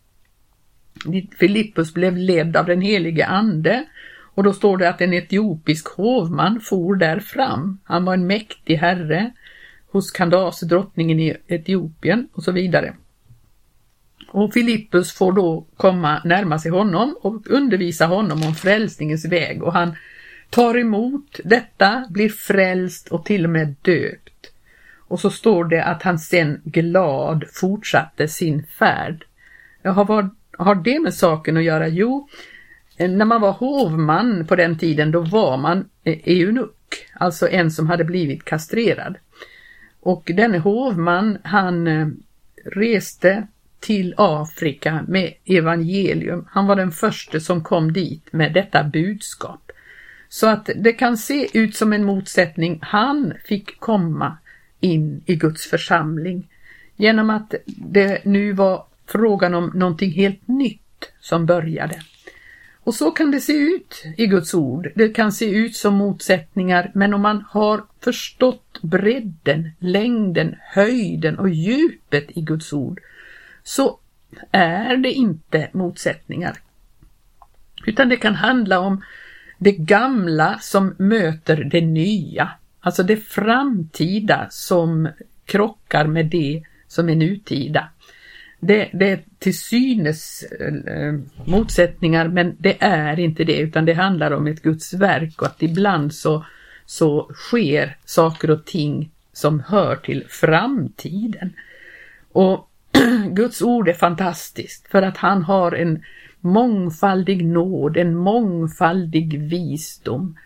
Filippus 1.39 1.95
blev 1.95 2.17
ledd 2.17 2.57
av 2.57 2.67
den 2.67 2.81
helige 2.81 3.27
ande 3.27 3.85
och 4.41 4.45
då 4.45 4.53
står 4.53 4.77
det 4.77 4.89
att 4.89 5.01
en 5.01 5.15
etiopisk 5.15 5.89
hovman 5.89 6.61
for 6.61 6.97
där 6.97 7.21
fram. 7.21 7.79
Han 7.85 8.05
var 8.05 8.15
en 8.15 8.27
mäktig 8.27 8.77
herre 8.77 9.33
hos 9.91 10.11
Kandace, 10.11 10.67
drottningen 10.67 11.21
i 11.21 11.37
Etiopien 11.47 12.29
och 12.33 12.45
så 12.45 12.53
vidare. 12.53 12.95
Och 14.29 14.53
Filippus 14.53 15.13
får 15.13 15.33
då 15.33 15.67
komma 15.77 16.23
närma 16.25 16.59
sig 16.59 16.71
honom 16.71 17.17
och 17.21 17.51
undervisa 17.51 18.07
honom 18.07 18.43
om 18.43 18.55
frälsningens 18.55 19.25
väg 19.25 19.63
och 19.63 19.73
han 19.73 19.95
tar 20.51 20.79
emot 20.79 21.41
detta, 21.45 22.07
blir 22.11 22.29
frälst 22.29 23.09
och 23.09 23.25
till 23.25 23.45
och 23.45 23.51
med 23.51 23.75
döpt. 23.83 24.53
Och 25.09 25.21
så 25.21 25.31
står 25.31 25.65
det 25.65 25.85
att 25.85 26.03
han 26.03 26.19
sen 26.19 26.61
glad 26.65 27.45
fortsatte 27.53 28.29
sin 28.29 28.65
färd. 28.65 29.25
Ja, 29.83 30.05
vad 30.05 30.31
har 30.59 30.75
det 30.75 31.01
med 31.01 31.15
saken 31.15 31.57
att 31.57 31.63
göra? 31.63 31.89
Jo, 31.89 32.29
Eh, 33.01 33.11
när 33.11 33.25
man 33.25 33.41
var 33.41 33.53
hovman 33.53 34.47
på 34.47 34.57
den 34.57 34.79
tiden 34.79 35.11
då 35.11 35.21
var 35.21 35.57
man 35.57 35.89
eh, 36.05 36.19
eunuck, 36.25 37.07
alltså 37.15 37.49
en 37.49 37.71
som 37.71 37.87
hade 37.87 38.05
blivit 38.05 38.45
kastrerad. 38.45 39.17
Och 40.01 40.31
denne 40.35 40.59
hovman 40.59 41.39
han 41.45 41.87
eh, 41.87 42.09
reste 42.65 43.47
till 43.81 44.15
Afrika 44.17 45.05
med 45.09 45.35
evangelium. 45.45 46.47
Han 46.51 46.67
var 46.67 46.77
den 46.77 46.93
första 46.93 47.41
som 47.41 47.65
kom 47.65 47.93
dit 47.93 48.33
med 48.33 48.53
detta 48.53 48.85
budskap. 48.85 49.73
Så 50.29 50.47
att 50.47 50.71
det 50.77 50.93
kan 50.93 51.17
se 51.17 51.59
ut 51.59 51.77
som 51.77 51.93
en 51.93 52.05
motsättning. 52.05 52.79
Han 52.83 53.33
fick 53.45 53.81
komma 53.81 54.39
in 54.81 55.23
i 55.27 55.37
Guds 55.37 55.67
församling 55.67 56.49
genom 56.97 57.31
att 57.31 57.55
det 57.67 58.25
nu 58.25 58.53
var 58.53 58.85
frågan 59.07 59.55
om 59.55 59.73
någonting 59.75 60.11
helt 60.11 60.49
nytt 60.49 61.13
som 61.21 61.47
började. 61.47 62.03
Och 62.91 62.95
så 62.95 63.11
kan 63.11 63.31
det 63.31 63.41
se 63.41 63.53
ut 63.53 64.05
i 64.17 64.27
Guds 64.27 64.55
ord. 64.55 64.93
Det 64.95 65.09
kan 65.09 65.33
se 65.33 65.51
ut 65.51 65.77
som 65.77 65.95
motsättningar, 65.95 66.91
men 66.95 67.15
om 67.15 67.21
man 67.21 67.45
har 67.51 67.85
förstått 68.01 68.79
bredden, 68.83 69.71
längden, 69.79 70.57
höjden 70.61 71.39
och 71.39 71.49
djupet 71.49 72.27
i 72.29 72.41
Guds 72.41 72.73
ord 72.73 73.01
så 73.63 73.99
är 74.51 74.97
det 74.97 75.13
inte 75.13 75.69
motsättningar. 75.73 76.57
Utan 77.87 78.09
det 78.09 78.17
kan 78.17 78.35
handla 78.35 78.81
om 78.81 79.03
det 79.59 79.73
gamla 79.73 80.59
som 80.59 80.95
möter 80.99 81.57
det 81.57 81.81
nya, 81.81 82.51
alltså 82.81 83.03
det 83.03 83.17
framtida 83.17 84.47
som 84.51 85.09
krockar 85.45 86.07
med 86.07 86.27
det 86.27 86.63
som 86.89 87.09
är 87.09 87.17
nutida. 87.17 87.89
Det, 88.61 88.91
det 88.93 89.11
är 89.11 89.21
till 89.39 89.59
synes 89.59 90.45
eh, 90.61 90.95
eh, 90.95 91.15
motsättningar 91.45 92.29
men 92.29 92.57
det 92.59 92.77
är 92.83 93.19
inte 93.19 93.45
det 93.45 93.59
utan 93.59 93.85
det 93.85 93.93
handlar 93.93 94.31
om 94.31 94.47
ett 94.47 94.63
Guds 94.63 94.95
verk 94.95 95.43
och 95.43 95.47
att 95.47 95.63
ibland 95.63 96.15
så, 96.15 96.45
så 96.87 97.31
sker 97.35 97.97
saker 98.05 98.51
och 98.51 98.65
ting 98.65 99.11
som 99.33 99.61
hör 99.61 99.97
till 99.97 100.25
framtiden. 100.29 101.53
Och 102.33 102.71
Guds 103.31 103.63
ord 103.63 103.89
är 103.89 103.93
fantastiskt 103.93 104.89
för 104.91 105.03
att 105.03 105.17
han 105.17 105.43
har 105.43 105.73
en 105.73 106.03
mångfaldig 106.41 107.45
nåd, 107.45 107.97
en 107.97 108.17
mångfaldig 108.17 109.41
visdom. 109.41 110.37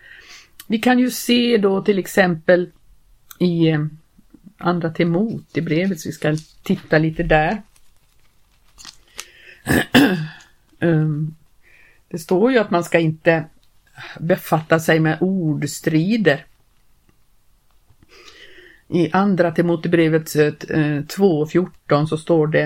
Vi 0.67 0.79
kan 0.79 0.99
ju 0.99 1.11
se 1.11 1.57
då 1.57 1.81
till 1.81 1.99
exempel 1.99 2.69
i 3.39 3.67
eh, 3.67 3.85
Andra 4.57 4.89
Timotebrevet, 4.89 5.99
så 5.99 6.09
vi 6.09 6.13
ska 6.13 6.35
titta 6.63 6.97
lite 6.97 7.23
där. 7.23 7.61
Ehm, 10.79 11.35
det 12.07 12.17
står 12.17 12.51
ju 12.51 12.57
att 12.57 12.71
man 12.71 12.83
ska 12.83 12.99
inte 12.99 13.45
befatta 14.19 14.79
sig 14.79 14.99
med 14.99 15.17
ordstrider. 15.21 16.45
I 18.87 19.09
Andra 19.11 19.51
Timotebrevet 19.51 20.25
2.14 20.25 21.67
eh, 21.89 22.05
så 22.05 22.17
står 22.17 22.47
det 22.47 22.63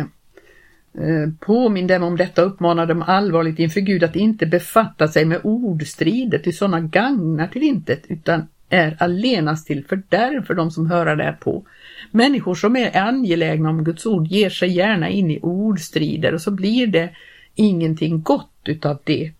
eh, 0.93 1.29
påminn 1.39 1.87
dem 1.87 2.03
om 2.03 2.17
detta 2.17 2.45
och 2.45 2.51
uppmana 2.51 2.85
dem 2.85 3.01
allvarligt 3.01 3.59
inför 3.59 3.81
Gud 3.81 4.03
att 4.03 4.15
inte 4.15 4.45
befatta 4.45 5.07
sig 5.07 5.25
med 5.25 5.39
ordstrider, 5.43 6.39
till 6.39 6.57
sådana 6.57 6.79
gagnar 6.79 7.47
till 7.47 7.63
intet, 7.63 8.03
utan 8.07 8.47
är 8.69 8.97
allenast 8.99 9.67
till 9.67 9.85
fördärv 9.85 10.45
för 10.45 10.53
dem 10.53 10.71
som 10.71 10.91
höra 10.91 11.15
därpå. 11.15 11.63
Människor 12.11 12.55
som 12.55 12.75
är 12.75 12.97
angelägna 12.97 13.69
om 13.69 13.83
Guds 13.83 14.05
ord 14.05 14.27
ger 14.27 14.49
sig 14.49 14.71
gärna 14.71 15.09
in 15.09 15.31
i 15.31 15.39
ordstrider 15.41 16.33
och 16.33 16.41
så 16.41 16.51
blir 16.51 16.87
det 16.87 17.09
ingenting 17.55 18.21
gott 18.21 18.61
utav 18.65 18.97
det. 19.03 19.31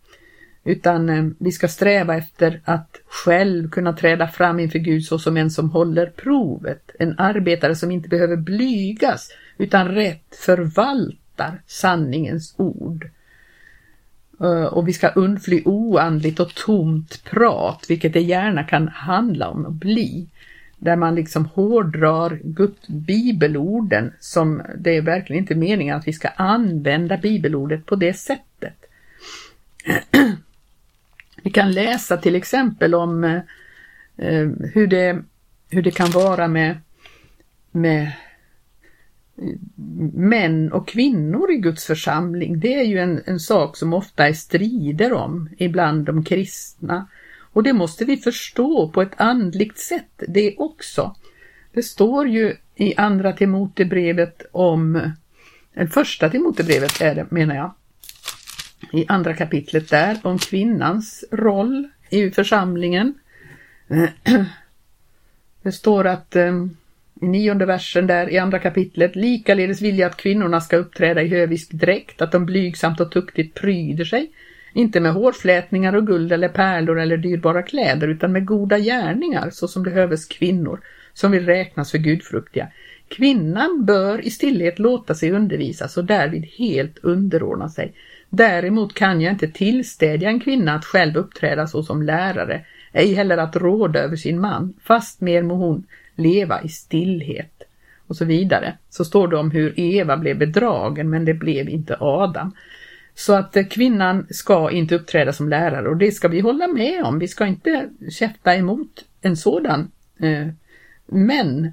Utan 0.64 1.10
eh, 1.10 1.26
vi 1.40 1.52
ska 1.52 1.68
sträva 1.68 2.16
efter 2.16 2.62
att 2.66 3.02
själv 3.06 3.70
kunna 3.70 3.94
träda 3.94 4.28
fram 4.28 4.60
inför 4.60 4.80
Gud 4.80 5.06
så 5.06 5.20
som 5.20 5.38
en 5.38 5.52
som 5.52 5.70
håller 5.70 6.06
provet, 6.06 6.92
en 7.00 7.20
arbetare 7.20 7.76
som 7.76 7.92
inte 7.92 8.10
behöver 8.10 8.36
blygas 8.36 9.30
utan 9.58 9.88
rätt 9.88 10.36
förvaltar 10.46 11.62
sanningens 11.68 12.54
ord. 12.58 13.10
Eh, 14.42 14.64
och 14.64 14.88
vi 14.88 14.94
ska 14.94 15.08
undfly 15.08 15.62
oandligt 15.66 16.40
och 16.40 16.56
tomt 16.56 17.24
prat, 17.24 17.86
vilket 17.90 18.14
det 18.14 18.22
gärna 18.22 18.64
kan 18.64 18.88
handla 18.88 19.50
om 19.50 19.66
att 19.66 19.74
bli. 19.74 20.28
Där 20.80 20.96
man 20.96 21.16
liksom 21.16 21.46
hårdrar 21.46 22.40
Gud, 22.44 22.76
bibelorden 22.88 24.14
som 24.20 24.62
det 24.78 24.98
är 24.98 25.02
verkligen 25.02 25.44
inte 25.44 25.56
meningen 25.56 25.98
att 25.98 26.08
vi 26.08 26.14
ska 26.14 26.28
använda 26.28 27.18
bibelordet 27.18 27.86
på 27.86 27.96
det 27.96 28.14
sättet. 28.14 28.86
Vi 31.44 31.50
kan 31.52 31.72
läsa 31.72 32.18
till 32.18 32.36
exempel 32.36 32.96
om 32.96 33.24
eh, 33.24 34.50
hur, 34.74 34.88
det, 34.88 35.22
hur 35.70 35.82
det 35.82 35.92
kan 35.92 36.12
vara 36.12 36.48
med, 36.48 36.78
med 37.72 38.12
män 40.14 40.72
och 40.72 40.88
kvinnor 40.88 41.52
i 41.52 41.58
Guds 41.58 41.86
församling, 41.86 42.60
det 42.60 42.74
är 42.74 42.84
ju 42.84 43.00
en, 43.00 43.22
en 43.26 43.40
sak 43.40 43.78
som 43.78 43.94
ofta 43.94 44.28
är 44.28 44.34
strider 44.34 45.14
om 45.14 45.50
ibland 45.58 46.06
de 46.06 46.24
kristna. 46.24 47.08
Och 47.54 47.64
det 47.64 47.74
måste 47.74 48.06
vi 48.06 48.18
förstå 48.18 48.90
på 48.90 49.02
ett 49.02 49.22
andligt 49.22 49.78
sätt 49.78 50.24
det 50.28 50.56
också. 50.58 51.16
Det 51.74 51.84
står 51.84 52.28
ju 52.28 52.56
i 52.76 52.96
andra 52.96 53.34
Timotebrevet 53.34 54.42
om, 54.52 55.12
eller 55.74 55.88
första 55.88 56.30
Timotebrevet 56.30 57.02
är 57.02 57.16
det 57.16 57.32
menar 57.32 57.56
jag, 57.56 57.74
i 58.92 59.06
andra 59.08 59.34
kapitlet 59.34 59.90
där 59.90 60.18
om 60.24 60.38
kvinnans 60.38 61.24
roll 61.32 61.90
i 62.10 62.32
församlingen. 62.32 63.14
Det 65.62 65.72
står 65.72 66.08
att 66.08 66.36
eh, 66.36 66.54
i 67.22 67.26
nionde 67.26 67.66
versen 67.66 68.08
där 68.08 68.30
i 68.30 68.38
andra 68.38 68.60
kapitlet, 68.60 69.16
likaledes 69.16 69.82
vill 69.82 70.00
jag 70.00 70.10
att 70.10 70.18
kvinnorna 70.18 70.62
ska 70.62 70.78
uppträda 70.78 71.22
i 71.22 71.28
hövisk 71.28 71.72
dräkt, 71.72 72.22
att 72.22 72.32
de 72.32 72.46
blygsamt 72.46 73.00
och 73.00 73.12
tuktigt 73.12 73.54
pryder 73.54 74.06
sig, 74.06 74.32
inte 74.74 75.00
med 75.00 75.14
hårflätningar 75.14 75.96
och 75.96 76.08
guld 76.08 76.32
eller 76.32 76.50
pärlor 76.50 77.00
eller 77.00 77.18
dyrbara 77.18 77.62
kläder, 77.62 78.08
utan 78.08 78.32
med 78.32 78.46
goda 78.46 78.80
gärningar, 78.80 79.50
så 79.50 79.68
som 79.68 79.84
behövs 79.84 80.26
kvinnor, 80.26 80.80
som 81.14 81.32
vill 81.32 81.46
räknas 81.46 81.92
för 81.92 81.98
gudfruktiga. 81.98 82.68
Kvinnan 83.08 83.86
bör 83.86 84.26
i 84.26 84.30
stillhet 84.30 84.80
låta 84.80 85.16
sig 85.16 85.32
undervisas 85.32 85.98
och 85.98 86.06
därvid 86.06 86.46
helt 86.46 86.98
underordna 86.98 87.70
sig. 87.70 87.94
Däremot 88.30 88.94
kan 88.94 89.22
jag 89.22 89.34
inte 89.34 89.48
tillstädja 89.48 90.30
en 90.30 90.40
kvinna 90.40 90.74
att 90.74 90.86
själv 90.86 91.18
uppträda 91.18 91.68
så 91.68 91.84
som 91.84 92.04
lärare, 92.04 92.66
ej 92.94 93.14
heller 93.14 93.38
att 93.38 93.56
råda 93.56 94.00
över 94.00 94.16
sin 94.16 94.40
man, 94.40 94.74
fastmer 94.84 95.42
må 95.42 95.56
hon 95.56 95.86
leva 96.16 96.62
i 96.62 96.70
stillhet 96.70 97.64
och 98.08 98.16
så 98.16 98.26
vidare. 98.26 98.78
Så 98.90 99.06
står 99.06 99.28
det 99.28 99.38
om 99.38 99.52
hur 99.52 99.80
Eva 99.80 100.18
blev 100.18 100.38
bedragen 100.38 101.10
men 101.10 101.26
det 101.26 101.34
blev 101.34 101.70
inte 101.70 101.98
Adam. 102.00 102.52
Så 103.20 103.34
att 103.34 103.56
eh, 103.56 103.66
kvinnan 103.66 104.28
ska 104.30 104.72
inte 104.72 104.96
uppträda 104.96 105.34
som 105.34 105.50
lärare 105.50 105.90
och 105.90 105.98
det 105.98 106.12
ska 106.12 106.28
vi 106.28 106.40
hålla 106.40 106.68
med 106.68 107.04
om. 107.04 107.20
Vi 107.20 107.28
ska 107.28 107.46
inte 107.46 107.90
käfta 108.12 108.56
emot 108.56 109.06
en 109.22 109.38
sådan. 109.38 109.92
Eh, 110.20 110.48
men 111.06 111.72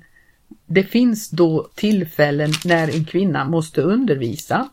det 0.66 0.82
finns 0.82 1.30
då 1.30 1.70
tillfällen 1.74 2.50
när 2.64 2.96
en 2.96 3.04
kvinna 3.04 3.44
måste 3.44 3.82
undervisa 3.82 4.68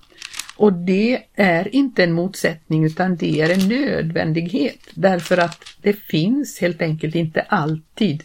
och 0.58 0.74
det 0.74 1.24
är 1.36 1.76
inte 1.76 2.04
en 2.04 2.14
motsättning 2.14 2.86
utan 2.86 3.16
det 3.16 3.42
är 3.42 3.50
en 3.50 3.70
nödvändighet 3.70 4.80
därför 4.94 5.38
att 5.38 5.64
det 5.82 5.94
finns 5.94 6.60
helt 6.60 6.82
enkelt 6.82 7.16
inte 7.16 7.42
alltid 7.42 8.24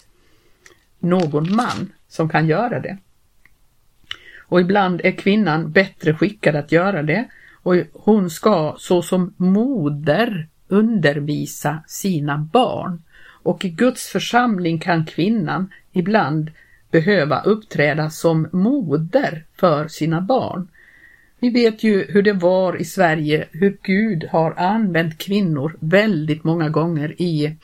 någon 0.99 1.57
man 1.57 1.93
som 2.09 2.28
kan 2.28 2.47
göra 2.47 2.81
det. 2.81 2.99
Och 4.38 4.61
ibland 4.61 5.00
är 5.05 5.12
kvinnan 5.12 5.73
bättre 5.73 6.14
skickad 6.14 6.57
att 6.57 6.73
göra 6.73 7.02
det 7.02 7.28
och 7.62 7.75
hon 7.93 8.31
ska 8.31 8.75
såsom 8.79 9.35
moder 9.37 10.49
undervisa 10.69 11.79
sina 11.87 12.38
barn. 12.38 13.03
Och 13.43 13.65
i 13.65 13.69
Guds 13.69 14.07
församling 14.07 14.79
kan 14.79 15.07
kvinnan 15.07 15.73
ibland 15.93 16.50
behöva 16.91 17.41
uppträda 17.41 18.11
som 18.11 18.49
moder 18.53 19.45
för 19.57 19.88
sina 19.88 20.21
barn. 20.21 20.69
Vi 21.41 21.50
vet 21.50 21.83
ju 21.83 22.07
hur 22.09 22.23
det 22.23 22.33
var 22.33 22.81
i 22.81 22.85
Sverige, 22.85 23.49
hur 23.53 23.79
Gud 23.83 24.25
har 24.31 24.55
använt 24.57 25.19
kvinnor 25.19 25.77
väldigt 25.81 26.45
många 26.45 26.69
gånger 26.69 27.23
i 27.23 27.57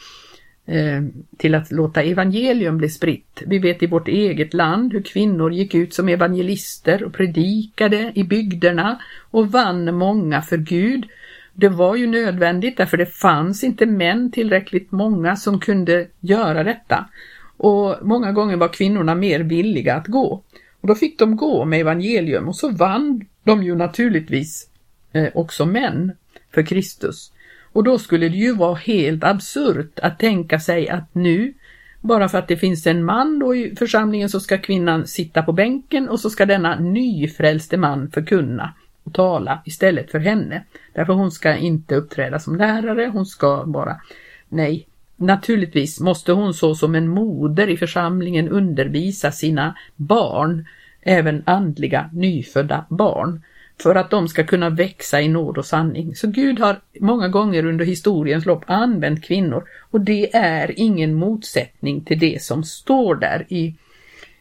Eh, 0.67 1.03
till 1.37 1.55
att 1.55 1.73
låta 1.73 2.03
evangelium 2.03 2.79
bli 2.79 2.89
spritt. 2.89 3.43
Vi 3.47 3.59
vet 3.59 3.83
i 3.83 3.87
vårt 3.87 4.09
eget 4.09 4.55
land 4.55 4.93
hur 4.93 5.03
kvinnor 5.03 5.53
gick 5.53 5.75
ut 5.75 5.95
som 5.95 6.09
evangelister 6.09 7.05
och 7.05 7.13
predikade 7.13 8.13
i 8.15 8.25
bygderna 8.25 8.99
och 9.31 9.53
vann 9.53 9.95
många 9.95 10.43
för 10.43 10.57
Gud. 10.57 11.07
Det 11.53 11.69
var 11.69 11.97
ju 11.97 12.07
nödvändigt 12.07 12.77
därför 12.77 12.97
det 12.97 13.07
fanns 13.07 13.65
inte 13.65 13.87
män 13.87 14.31
tillräckligt 14.33 14.93
många 14.93 15.37
som 15.37 15.61
kunde 15.61 16.07
göra 16.21 16.65
detta. 16.65 17.09
Och 17.57 17.97
många 18.03 18.33
gånger 18.33 18.57
var 18.57 18.69
kvinnorna 18.69 19.15
mer 19.15 19.41
villiga 19.41 19.95
att 19.95 20.07
gå. 20.07 20.43
Och 20.81 20.89
då 20.89 20.95
fick 20.95 21.19
de 21.19 21.37
gå 21.37 21.65
med 21.65 21.81
evangelium 21.81 22.49
och 22.49 22.57
så 22.57 22.69
vann 22.69 23.27
de 23.43 23.63
ju 23.63 23.75
naturligtvis 23.75 24.69
eh, 25.13 25.29
också 25.35 25.67
män 25.67 26.13
för 26.55 26.63
Kristus. 26.63 27.33
Och 27.75 27.85
då 27.85 27.99
skulle 27.99 28.29
det 28.29 28.37
ju 28.37 28.55
vara 28.55 28.75
helt 28.75 29.25
absurt 29.25 29.99
att 29.99 30.19
tänka 30.19 30.61
sig 30.61 30.89
att 30.89 31.15
nu, 31.15 31.55
bara 32.01 32.29
för 32.29 32.39
att 32.39 32.49
det 32.49 32.57
finns 32.57 32.87
en 32.87 33.05
man 33.05 33.39
då 33.39 33.55
i 33.55 33.77
församlingen 33.77 34.29
så 34.29 34.41
ska 34.41 34.59
kvinnan 34.59 35.07
sitta 35.07 35.43
på 35.43 35.53
bänken 35.53 36.09
och 36.09 36.21
så 36.21 36.31
ska 36.31 36.47
denna 36.47 36.79
nyfrälste 36.79 37.77
man 37.77 38.11
förkunna 38.11 38.75
och 39.05 39.15
tala 39.15 39.63
istället 39.65 40.11
för 40.11 40.19
henne. 40.19 40.65
Därför 40.93 41.13
hon 41.13 41.31
ska 41.31 41.57
inte 41.57 41.95
uppträda 41.95 42.39
som 42.39 42.57
lärare, 42.57 43.11
hon 43.13 43.27
ska 43.27 43.65
bara, 43.67 44.01
nej, 44.49 44.87
naturligtvis 45.17 46.01
måste 46.01 46.33
hon 46.33 46.55
så 46.55 46.75
som 46.75 46.95
en 46.95 47.09
moder 47.09 47.69
i 47.69 47.77
församlingen 47.77 48.49
undervisa 48.49 49.33
sina 49.33 49.77
barn, 49.97 50.67
även 51.03 51.43
andliga 51.47 52.11
nyfödda 52.13 52.85
barn 52.89 53.43
för 53.83 53.95
att 53.95 54.11
de 54.11 54.29
ska 54.29 54.45
kunna 54.45 54.71
växa 54.71 55.21
i 55.21 55.29
nåd 55.29 55.59
och 55.59 55.67
sanning. 55.67 56.17
Så 56.17 56.27
Gud 56.27 56.61
har 56.61 56.81
många 57.01 57.29
gånger 57.29 57.67
under 57.67 57.85
historiens 57.85 58.47
lopp 58.47 58.65
använt 58.67 59.25
kvinnor 59.25 59.65
och 59.91 60.01
det 60.01 60.37
är 60.37 60.75
ingen 60.77 61.15
motsättning 61.15 62.05
till 62.05 62.19
det 62.19 62.43
som 62.43 62.65
står 62.65 63.15
där 63.15 63.47
i, 63.49 63.75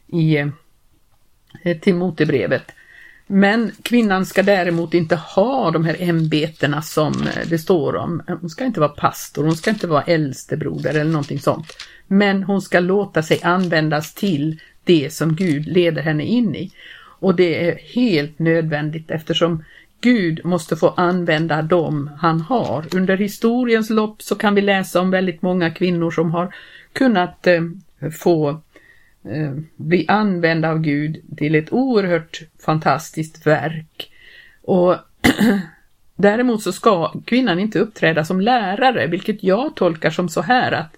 i 0.08 0.38
eh, 1.64 1.78
Timotebrevet. 1.82 2.72
Men 3.28 3.72
kvinnan 3.84 4.26
ska 4.26 4.44
däremot 4.44 4.94
inte 4.94 5.16
ha 5.16 5.72
de 5.72 5.86
här 5.86 5.96
ämbetena 6.00 6.82
som 6.82 7.14
eh, 7.14 7.48
det 7.50 7.58
står 7.58 7.96
om. 7.96 8.22
Hon 8.42 8.50
ska 8.50 8.66
inte 8.66 8.80
vara 8.80 8.90
pastor, 8.90 9.44
hon 9.44 9.56
ska 9.56 9.70
inte 9.70 9.88
vara 9.88 10.04
äldstebroder 10.04 10.90
eller 10.90 11.12
någonting 11.12 11.40
sånt. 11.40 11.78
Men 12.08 12.44
hon 12.44 12.62
ska 12.62 12.80
låta 12.80 13.24
sig 13.24 13.40
användas 13.44 14.14
till 14.14 14.60
det 14.84 15.14
som 15.14 15.36
Gud 15.36 15.68
leder 15.68 16.02
henne 16.02 16.24
in 16.24 16.56
i. 16.56 16.72
Och 17.24 17.36
det 17.36 17.68
är 17.70 17.80
helt 17.96 18.40
nödvändigt 18.40 19.12
eftersom 19.12 19.64
Gud 20.02 20.46
måste 20.46 20.76
få 20.76 20.90
använda 20.90 21.62
dem 21.62 22.10
han 22.18 22.42
har. 22.42 22.86
Under 22.96 23.18
historiens 23.18 23.90
lopp 23.90 24.22
så 24.22 24.36
kan 24.36 24.56
vi 24.56 24.62
läsa 24.62 25.02
om 25.02 25.12
väldigt 25.12 25.42
många 25.42 25.72
kvinnor 25.72 26.12
som 26.12 26.32
har 26.32 26.56
kunnat 26.94 27.48
eh, 27.48 27.62
få 28.12 28.50
eh, 29.30 29.52
bli 29.76 30.06
använda 30.08 30.70
av 30.70 30.80
Gud 30.80 31.22
till 31.38 31.56
ett 31.56 31.74
oerhört 31.74 32.42
fantastiskt 32.66 33.48
verk. 33.48 34.12
Och 34.62 34.96
Däremot 36.16 36.64
så 36.64 36.72
ska 36.72 37.14
kvinnan 37.26 37.60
inte 37.60 37.80
uppträda 37.80 38.26
som 38.26 38.42
lärare, 38.42 39.08
vilket 39.08 39.44
jag 39.44 39.76
tolkar 39.76 40.10
som 40.10 40.30
så 40.30 40.42
här 40.42 40.72
att 40.72 40.98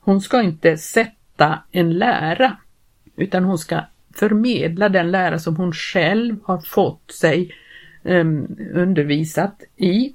hon 0.00 0.20
ska 0.20 0.42
inte 0.42 0.76
sätta 0.76 1.62
en 1.72 1.98
lära, 1.98 2.56
utan 3.16 3.44
hon 3.44 3.58
ska 3.58 3.80
förmedla 4.18 4.88
den 4.88 5.10
lära 5.10 5.38
som 5.38 5.56
hon 5.56 5.72
själv 5.72 6.36
har 6.44 6.58
fått 6.58 7.10
sig 7.10 7.54
um, 8.02 8.58
undervisat 8.74 9.62
i, 9.76 10.14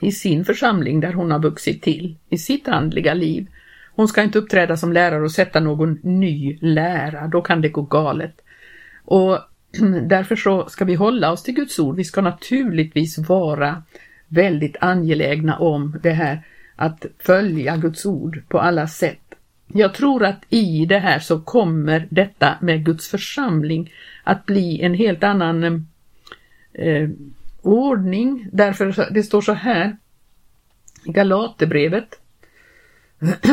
i 0.00 0.12
sin 0.12 0.44
församling 0.44 1.00
där 1.00 1.12
hon 1.12 1.30
har 1.30 1.38
vuxit 1.38 1.82
till, 1.82 2.16
i 2.28 2.38
sitt 2.38 2.68
andliga 2.68 3.14
liv. 3.14 3.46
Hon 3.94 4.08
ska 4.08 4.22
inte 4.22 4.38
uppträda 4.38 4.76
som 4.76 4.92
lärare 4.92 5.22
och 5.22 5.32
sätta 5.32 5.60
någon 5.60 5.98
ny 6.02 6.58
lära, 6.60 7.26
då 7.26 7.42
kan 7.42 7.60
det 7.60 7.68
gå 7.68 7.82
galet. 7.82 8.40
Och 9.04 9.38
därför 10.02 10.36
så 10.36 10.68
ska 10.68 10.84
vi 10.84 10.94
hålla 10.94 11.32
oss 11.32 11.42
till 11.42 11.54
Guds 11.54 11.78
ord. 11.78 11.96
Vi 11.96 12.04
ska 12.04 12.20
naturligtvis 12.20 13.18
vara 13.18 13.82
väldigt 14.28 14.76
angelägna 14.80 15.58
om 15.58 15.98
det 16.02 16.10
här 16.10 16.42
att 16.76 17.06
följa 17.18 17.76
Guds 17.76 18.06
ord 18.06 18.42
på 18.48 18.60
alla 18.60 18.86
sätt. 18.86 19.34
Jag 19.72 19.94
tror 19.94 20.24
att 20.24 20.44
i 20.48 20.86
det 20.86 20.98
här 20.98 21.18
så 21.18 21.40
kommer 21.40 22.08
detta 22.10 22.58
med 22.60 22.84
Guds 22.84 23.08
församling 23.08 23.92
att 24.24 24.46
bli 24.46 24.80
en 24.82 24.94
helt 24.94 25.24
annan 25.24 25.86
eh, 26.72 27.08
ordning. 27.62 28.48
Därför 28.52 29.06
det 29.10 29.22
står 29.22 29.40
så 29.40 29.52
här 29.52 29.96
i 31.04 31.12
Galaterbrevet 31.12 32.20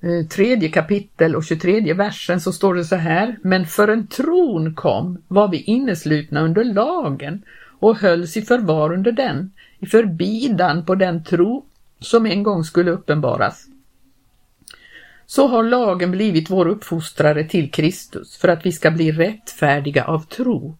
eh, 0.00 0.26
tredje 0.30 0.68
kapitel 0.68 1.36
och 1.36 1.44
23 1.44 1.94
versen 1.94 2.40
så 2.40 2.52
står 2.52 2.74
det 2.74 2.84
så 2.84 2.96
här. 2.96 3.36
Men 3.42 3.66
förrän 3.66 4.06
tron 4.06 4.74
kom 4.74 5.22
var 5.28 5.48
vi 5.48 5.62
inneslutna 5.62 6.40
under 6.40 6.64
lagen 6.64 7.42
och 7.78 7.96
hölls 7.96 8.36
i 8.36 8.42
förvar 8.42 8.92
under 8.92 9.12
den, 9.12 9.52
i 9.78 9.86
förbidan 9.86 10.84
på 10.84 10.94
den 10.94 11.24
tro 11.24 11.64
som 12.00 12.26
en 12.26 12.42
gång 12.42 12.64
skulle 12.64 12.90
uppenbaras 12.90 13.66
så 15.26 15.46
har 15.46 15.62
lagen 15.62 16.10
blivit 16.10 16.50
vår 16.50 16.68
uppfostrare 16.68 17.44
till 17.44 17.70
Kristus 17.70 18.36
för 18.36 18.48
att 18.48 18.66
vi 18.66 18.72
ska 18.72 18.90
bli 18.90 19.12
rättfärdiga 19.12 20.04
av 20.04 20.20
tro. 20.20 20.76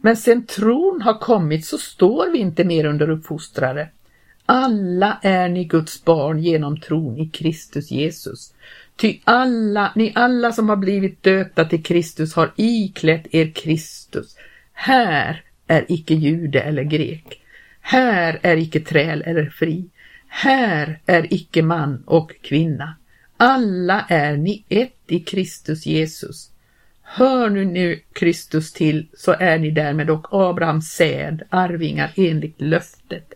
Men 0.00 0.16
sen 0.16 0.46
tron 0.46 1.02
har 1.02 1.18
kommit 1.18 1.64
så 1.64 1.78
står 1.78 2.30
vi 2.32 2.38
inte 2.38 2.64
mer 2.64 2.84
under 2.84 3.10
uppfostrare. 3.10 3.88
Alla 4.46 5.18
är 5.22 5.48
ni 5.48 5.64
Guds 5.64 6.04
barn 6.04 6.38
genom 6.38 6.80
tron 6.80 7.18
i 7.18 7.28
Kristus 7.28 7.90
Jesus. 7.90 8.54
Ty 8.96 9.18
alla, 9.24 9.92
ni 9.96 10.12
alla 10.14 10.52
som 10.52 10.68
har 10.68 10.76
blivit 10.76 11.22
döpta 11.22 11.64
till 11.64 11.82
Kristus 11.82 12.34
har 12.34 12.52
iklätt 12.56 13.26
er 13.30 13.52
Kristus. 13.54 14.36
Här 14.72 15.42
är 15.66 15.84
icke 15.88 16.14
jude 16.14 16.60
eller 16.60 16.82
grek. 16.82 17.40
Här 17.80 18.40
är 18.42 18.56
icke 18.56 18.80
träl 18.80 19.22
eller 19.22 19.46
fri. 19.46 19.88
Här 20.28 21.00
är 21.06 21.34
icke 21.34 21.62
man 21.62 22.02
och 22.06 22.32
kvinna. 22.42 22.94
Alla 23.36 24.04
är 24.08 24.36
ni 24.36 24.64
ett 24.68 24.98
i 25.06 25.20
Kristus 25.20 25.86
Jesus. 25.86 26.50
Hör 27.02 27.50
nu, 27.50 27.64
nu 27.64 28.00
Kristus 28.12 28.72
till 28.72 29.06
så 29.16 29.32
är 29.32 29.58
ni 29.58 29.70
därmed 29.70 30.10
och 30.10 30.26
Abrahams 30.30 30.88
säd, 30.88 31.42
arvingar 31.48 32.12
enligt 32.16 32.60
löftet. 32.60 33.34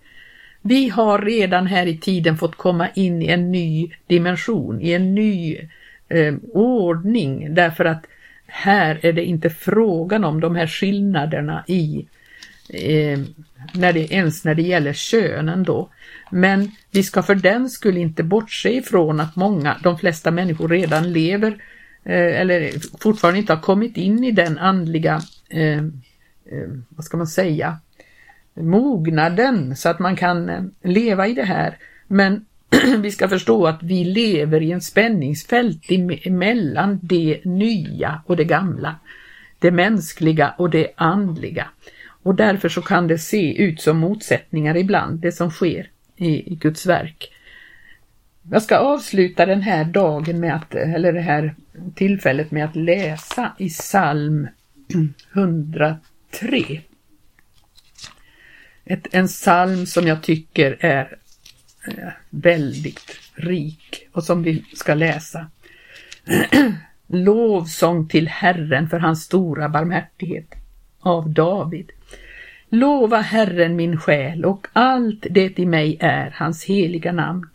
Vi 0.63 0.89
har 0.89 1.19
redan 1.19 1.67
här 1.67 1.87
i 1.87 1.99
tiden 1.99 2.37
fått 2.37 2.57
komma 2.57 2.89
in 2.95 3.23
i 3.23 3.27
en 3.27 3.53
ny 3.53 3.93
dimension, 4.07 4.81
i 4.81 4.93
en 4.93 5.15
ny 5.15 5.59
eh, 6.09 6.35
ordning 6.53 7.55
därför 7.55 7.85
att 7.85 8.07
här 8.47 8.99
är 9.03 9.13
det 9.13 9.25
inte 9.25 9.51
frågan 9.51 10.25
om 10.25 10.41
de 10.41 10.57
här 10.57 10.67
skillnaderna 10.67 11.65
i 11.67 12.07
eh, 12.69 13.19
när 13.75 13.93
det, 13.93 14.13
ens 14.13 14.45
när 14.45 14.55
det 14.55 14.63
gäller 14.63 14.93
könen 14.93 15.63
då. 15.63 15.89
Men 16.31 16.71
vi 16.91 17.03
ska 17.03 17.23
för 17.23 17.35
den 17.35 17.71
skull 17.71 17.97
inte 17.97 18.23
bortse 18.23 18.71
ifrån 18.71 19.21
att 19.21 19.37
många, 19.37 19.77
de 19.83 19.99
flesta 19.99 20.31
människor 20.31 20.69
redan 20.69 21.13
lever 21.13 21.63
eh, 22.05 22.41
eller 22.41 22.73
fortfarande 23.01 23.41
inte 23.41 23.53
har 23.53 23.63
kommit 23.63 23.97
in 23.97 24.25
i 24.25 24.31
den 24.31 24.59
andliga, 24.59 25.21
eh, 25.51 25.79
eh, 25.79 26.69
vad 26.89 27.05
ska 27.05 27.17
man 27.17 27.27
säga, 27.27 27.79
mognaden 28.55 29.77
så 29.77 29.89
att 29.89 29.99
man 29.99 30.17
kan 30.17 30.49
eh, 30.49 30.63
leva 30.83 31.27
i 31.27 31.35
det 31.35 31.45
här. 31.45 31.77
Men 32.07 32.47
vi 32.99 33.11
ska 33.11 33.29
förstå 33.29 33.67
att 33.67 33.83
vi 33.83 34.05
lever 34.05 34.63
i 34.63 34.73
en 34.73 34.81
spänningsfält 34.81 35.83
emellan 36.25 36.99
det 37.03 37.41
nya 37.45 38.23
och 38.27 38.37
det 38.37 38.45
gamla, 38.45 38.95
det 39.59 39.71
mänskliga 39.71 40.55
och 40.59 40.71
det 40.71 40.89
andliga. 40.97 41.67
Och 42.29 42.35
därför 42.35 42.69
så 42.69 42.83
kan 42.83 43.07
det 43.07 43.19
se 43.19 43.63
ut 43.63 43.81
som 43.81 43.99
motsättningar 43.99 44.77
ibland, 44.77 45.21
det 45.21 45.33
som 45.33 45.51
sker 45.51 45.91
i, 46.17 46.53
i 46.53 46.55
Guds 46.55 46.87
verk. 46.87 47.33
Jag 48.51 48.63
ska 48.63 48.77
avsluta 48.77 49.47
den 49.47 49.63
här 49.63 49.85
dagen 49.85 50.41
med 50.41 50.55
att, 50.55 50.75
eller 50.75 51.13
det 51.13 51.21
här 51.21 51.55
tillfället 51.95 52.51
med 52.51 52.65
att 52.65 52.77
läsa 52.77 53.53
i 53.59 53.69
psalm 53.69 54.49
103. 55.33 55.99
Ett, 58.85 59.07
en 59.11 59.27
psalm 59.27 59.87
som 59.87 60.07
jag 60.07 60.23
tycker 60.23 60.77
är 60.81 61.17
eh, 61.87 62.09
väldigt 62.31 63.21
rik 63.35 64.09
och 64.13 64.25
som 64.25 64.43
vi 64.43 64.65
ska 64.75 64.95
läsa. 64.95 65.51
Lovsång 67.07 68.09
till 68.09 68.29
Herren 68.29 68.89
för 68.89 68.99
hans 68.99 69.25
stora 69.25 69.69
barmhärtighet 69.69 70.55
av 71.01 71.31
David. 71.31 71.93
Lova 72.71 73.21
Herren 73.21 73.77
min 73.77 73.97
själ 73.97 74.45
och 74.45 74.67
allt 74.73 75.27
det 75.31 75.59
i 75.59 75.67
mig 75.67 75.97
är 76.01 76.35
hans 76.35 76.65
heliga 76.65 77.13
namn. 77.13 77.47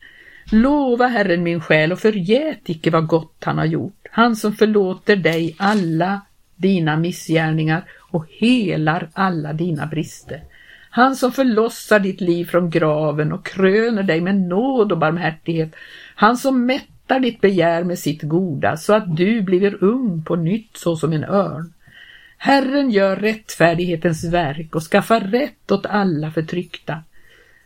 Lova 0.52 1.08
Herren 1.08 1.44
min 1.44 1.62
själ 1.62 1.92
och 1.92 2.00
förgät 2.00 2.70
icke 2.70 2.92
vad 2.92 3.08
gott 3.08 3.44
han 3.44 3.58
har 3.58 3.66
gjort, 3.66 4.08
han 4.12 4.36
som 4.36 4.54
förlåter 4.54 5.16
dig 5.16 5.56
alla 5.60 6.22
dina 6.56 6.98
missgärningar 6.98 7.84
och 8.12 8.26
helar 8.30 9.10
alla 9.14 9.54
dina 9.54 9.86
brister. 9.86 10.42
Han 10.90 11.16
som 11.16 11.32
förlossar 11.32 12.00
ditt 12.00 12.22
liv 12.22 12.46
från 12.46 12.70
graven 12.70 13.34
och 13.34 13.46
kröner 13.46 14.04
dig 14.04 14.22
med 14.22 14.36
nåd 14.36 14.92
och 14.92 14.98
barmhärtighet. 14.98 15.76
Han 16.16 16.38
som 16.38 16.66
mättar 16.66 17.20
ditt 17.20 17.42
begär 17.42 17.84
med 17.84 18.00
sitt 18.00 18.22
goda 18.22 18.78
så 18.78 18.94
att 18.94 19.18
du 19.18 19.42
blir 19.42 19.84
ung 19.84 20.24
på 20.24 20.36
nytt 20.36 20.78
såsom 20.78 21.14
en 21.14 21.24
örn. 21.24 21.74
Herren 22.46 22.92
gör 22.92 23.16
rättfärdighetens 23.16 24.24
verk 24.24 24.76
och 24.76 24.84
skaffar 24.84 25.20
rätt 25.20 25.72
åt 25.72 25.86
alla 25.86 26.32
förtryckta. 26.32 27.04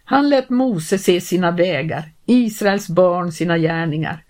Han 0.04 0.30
lät 0.30 0.50
Mose 0.50 0.98
se 0.98 1.22
sina 1.22 1.52
vägar, 1.52 2.04
Israels 2.26 2.90
barn 2.90 3.32
sina 3.32 3.58
gärningar. 3.58 4.24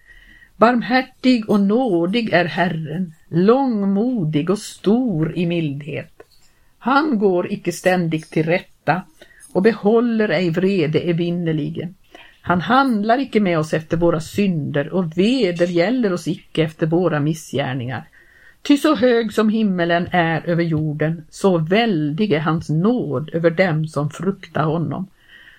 Barmhärtig 0.55 1.49
och 1.49 1.59
nådig 1.59 2.33
är 2.33 2.45
Herren, 2.45 3.13
långmodig 3.29 4.49
och 4.49 4.59
stor 4.59 5.37
i 5.37 5.45
mildhet. 5.45 6.21
Han 6.79 7.19
går 7.19 7.51
icke 7.51 7.71
ständigt 7.71 8.29
till 8.29 8.45
rätta 8.45 9.01
och 9.53 9.61
behåller 9.61 10.29
ej 10.29 10.49
vrede 10.49 10.99
evinnerligen. 10.99 11.95
Han 12.41 12.61
handlar 12.61 13.19
icke 13.19 13.39
med 13.39 13.59
oss 13.59 13.73
efter 13.73 13.97
våra 13.97 14.19
synder 14.19 14.89
och 14.93 15.17
vedergäller 15.17 16.13
oss 16.13 16.27
icke 16.27 16.63
efter 16.63 16.87
våra 16.87 17.19
missgärningar. 17.19 18.07
Ty 18.67 18.77
så 18.77 18.95
hög 18.95 19.33
som 19.33 19.49
himmelen 19.49 20.07
är 20.11 20.49
över 20.49 20.63
jorden, 20.63 21.25
så 21.29 21.57
väldig 21.57 22.31
är 22.31 22.39
hans 22.39 22.69
nåd 22.69 23.29
över 23.33 23.49
dem 23.49 23.87
som 23.87 24.09
fruktar 24.09 24.63
honom. 24.63 25.07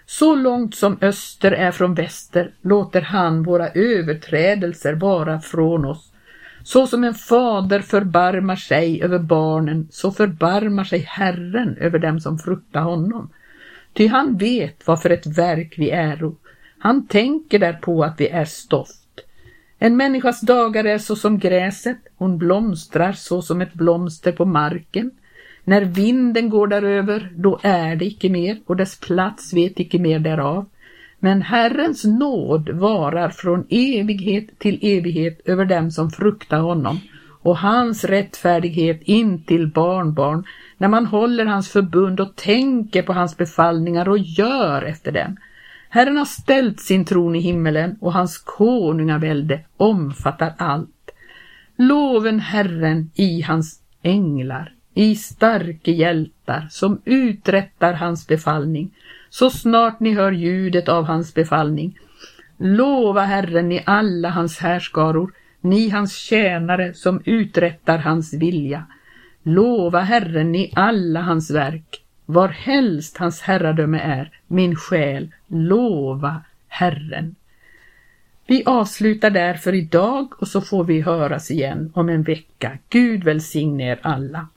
Så 0.07 0.35
långt 0.35 0.75
som 0.75 0.99
öster 1.01 1.53
är 1.53 1.71
från 1.71 1.95
väster 1.95 2.51
låter 2.63 3.01
han 3.01 3.43
våra 3.43 3.69
överträdelser 3.69 4.95
vara 4.95 5.41
från 5.41 5.85
oss. 5.85 6.13
Så 6.63 6.87
som 6.87 7.05
en 7.05 7.15
fader 7.15 7.81
förbarmar 7.81 8.57
sig 8.57 9.03
över 9.03 9.19
barnen, 9.19 9.89
så 9.91 10.13
förbarmar 10.13 10.85
sig 10.85 10.99
Herren 10.99 11.77
över 11.77 11.99
dem 11.99 12.21
som 12.21 12.39
fruktar 12.39 12.83
honom. 12.83 13.31
Ty 13.93 14.07
han 14.07 14.37
vet 14.37 14.87
vad 14.87 15.03
för 15.03 15.11
ett 15.11 15.39
verk 15.39 15.75
vi 15.79 15.91
är. 15.91 16.33
Han 16.79 17.07
tänker 17.07 17.59
därpå 17.59 18.05
att 18.05 18.21
vi 18.21 18.29
är 18.29 18.45
stoft. 18.45 19.08
En 19.79 19.97
människas 19.97 20.41
dagar 20.41 20.85
är 20.85 20.99
så 20.99 21.17
som 21.17 21.39
gräset, 21.39 21.99
hon 22.17 22.39
blomstrar 22.39 23.13
så 23.13 23.43
som 23.43 23.61
ett 23.61 23.75
blomster 23.75 24.33
på 24.33 24.45
marken. 24.45 25.11
När 25.65 25.85
vinden 25.85 26.51
går 26.51 26.67
däröver, 26.67 27.33
då 27.37 27.59
är 27.63 27.97
det 27.97 28.05
icke 28.05 28.29
mer 28.29 28.59
och 28.67 28.77
dess 28.77 29.01
plats 29.01 29.53
vet 29.53 29.81
icke 29.81 29.99
mer 29.99 30.19
därav. 30.19 30.67
Men 31.19 31.43
Herrens 31.43 32.05
nåd 32.05 32.69
varar 32.69 33.29
från 33.29 33.67
evighet 33.71 34.59
till 34.59 34.79
evighet 34.83 35.41
över 35.45 35.65
dem 35.65 35.91
som 35.91 36.11
fruktar 36.11 36.59
honom 36.59 37.01
och 37.43 37.59
hans 37.59 38.05
rättfärdighet 38.05 39.03
in 39.03 39.43
till 39.43 39.67
barnbarn 39.67 40.45
när 40.79 40.89
man 40.89 41.07
håller 41.07 41.45
hans 41.45 41.69
förbund 41.69 42.21
och 42.21 42.37
tänker 42.37 43.03
på 43.03 43.13
hans 43.13 43.37
befallningar 43.37 44.09
och 44.09 44.19
gör 44.19 44.83
efter 44.83 45.13
dem. 45.13 45.37
Herren 45.91 46.17
har 46.17 46.25
ställt 46.25 46.81
sin 46.81 47.05
tron 47.05 47.37
i 47.37 47.41
himmelen 47.41 47.97
och 48.01 48.13
hans 48.13 48.39
konungavälde 48.39 49.61
omfattar 49.77 50.55
allt. 50.59 51.11
Loven 51.77 52.41
Herren 52.41 53.11
i 53.15 53.43
hans 53.43 53.81
änglar, 54.03 54.75
i 54.95 55.17
starke 55.17 55.91
hjältar 55.91 56.67
som 56.71 57.03
uträttar 57.05 57.93
hans 57.93 58.27
befallning, 58.27 58.95
så 59.31 59.51
snart 59.51 60.01
ni 60.01 60.15
hör 60.15 60.33
ljudet 60.33 60.89
av 60.89 61.05
hans 61.05 61.35
befallning. 61.35 61.99
Lova 62.59 63.23
Herren 63.23 63.73
i 63.73 63.83
alla 63.87 64.29
hans 64.29 64.59
härskaror, 64.59 65.33
ni 65.61 65.89
hans 65.89 66.17
tjänare 66.17 66.95
som 66.95 67.23
uträttar 67.25 67.99
hans 67.99 68.35
vilja. 68.35 68.87
Lova 69.43 70.01
Herren 70.01 70.55
i 70.55 70.73
alla 70.77 71.21
hans 71.21 71.51
verk, 71.51 72.03
var 72.27 72.49
helst 72.49 73.19
hans 73.19 73.41
herradöme 73.41 73.99
är, 73.99 74.31
min 74.47 74.77
själ, 74.77 75.31
lova 75.49 76.43
Herren. 76.69 77.35
Vi 78.47 78.65
avslutar 78.65 79.31
därför 79.31 79.75
idag 79.75 80.33
och 80.39 80.49
så 80.49 80.61
får 80.61 80.85
vi 80.85 81.01
höras 81.01 81.51
igen 81.51 81.93
om 81.95 82.09
en 82.09 82.23
vecka. 82.23 82.79
Gud 82.89 83.25
välsigne 83.25 83.93
er 83.93 83.99
alla. 84.03 84.49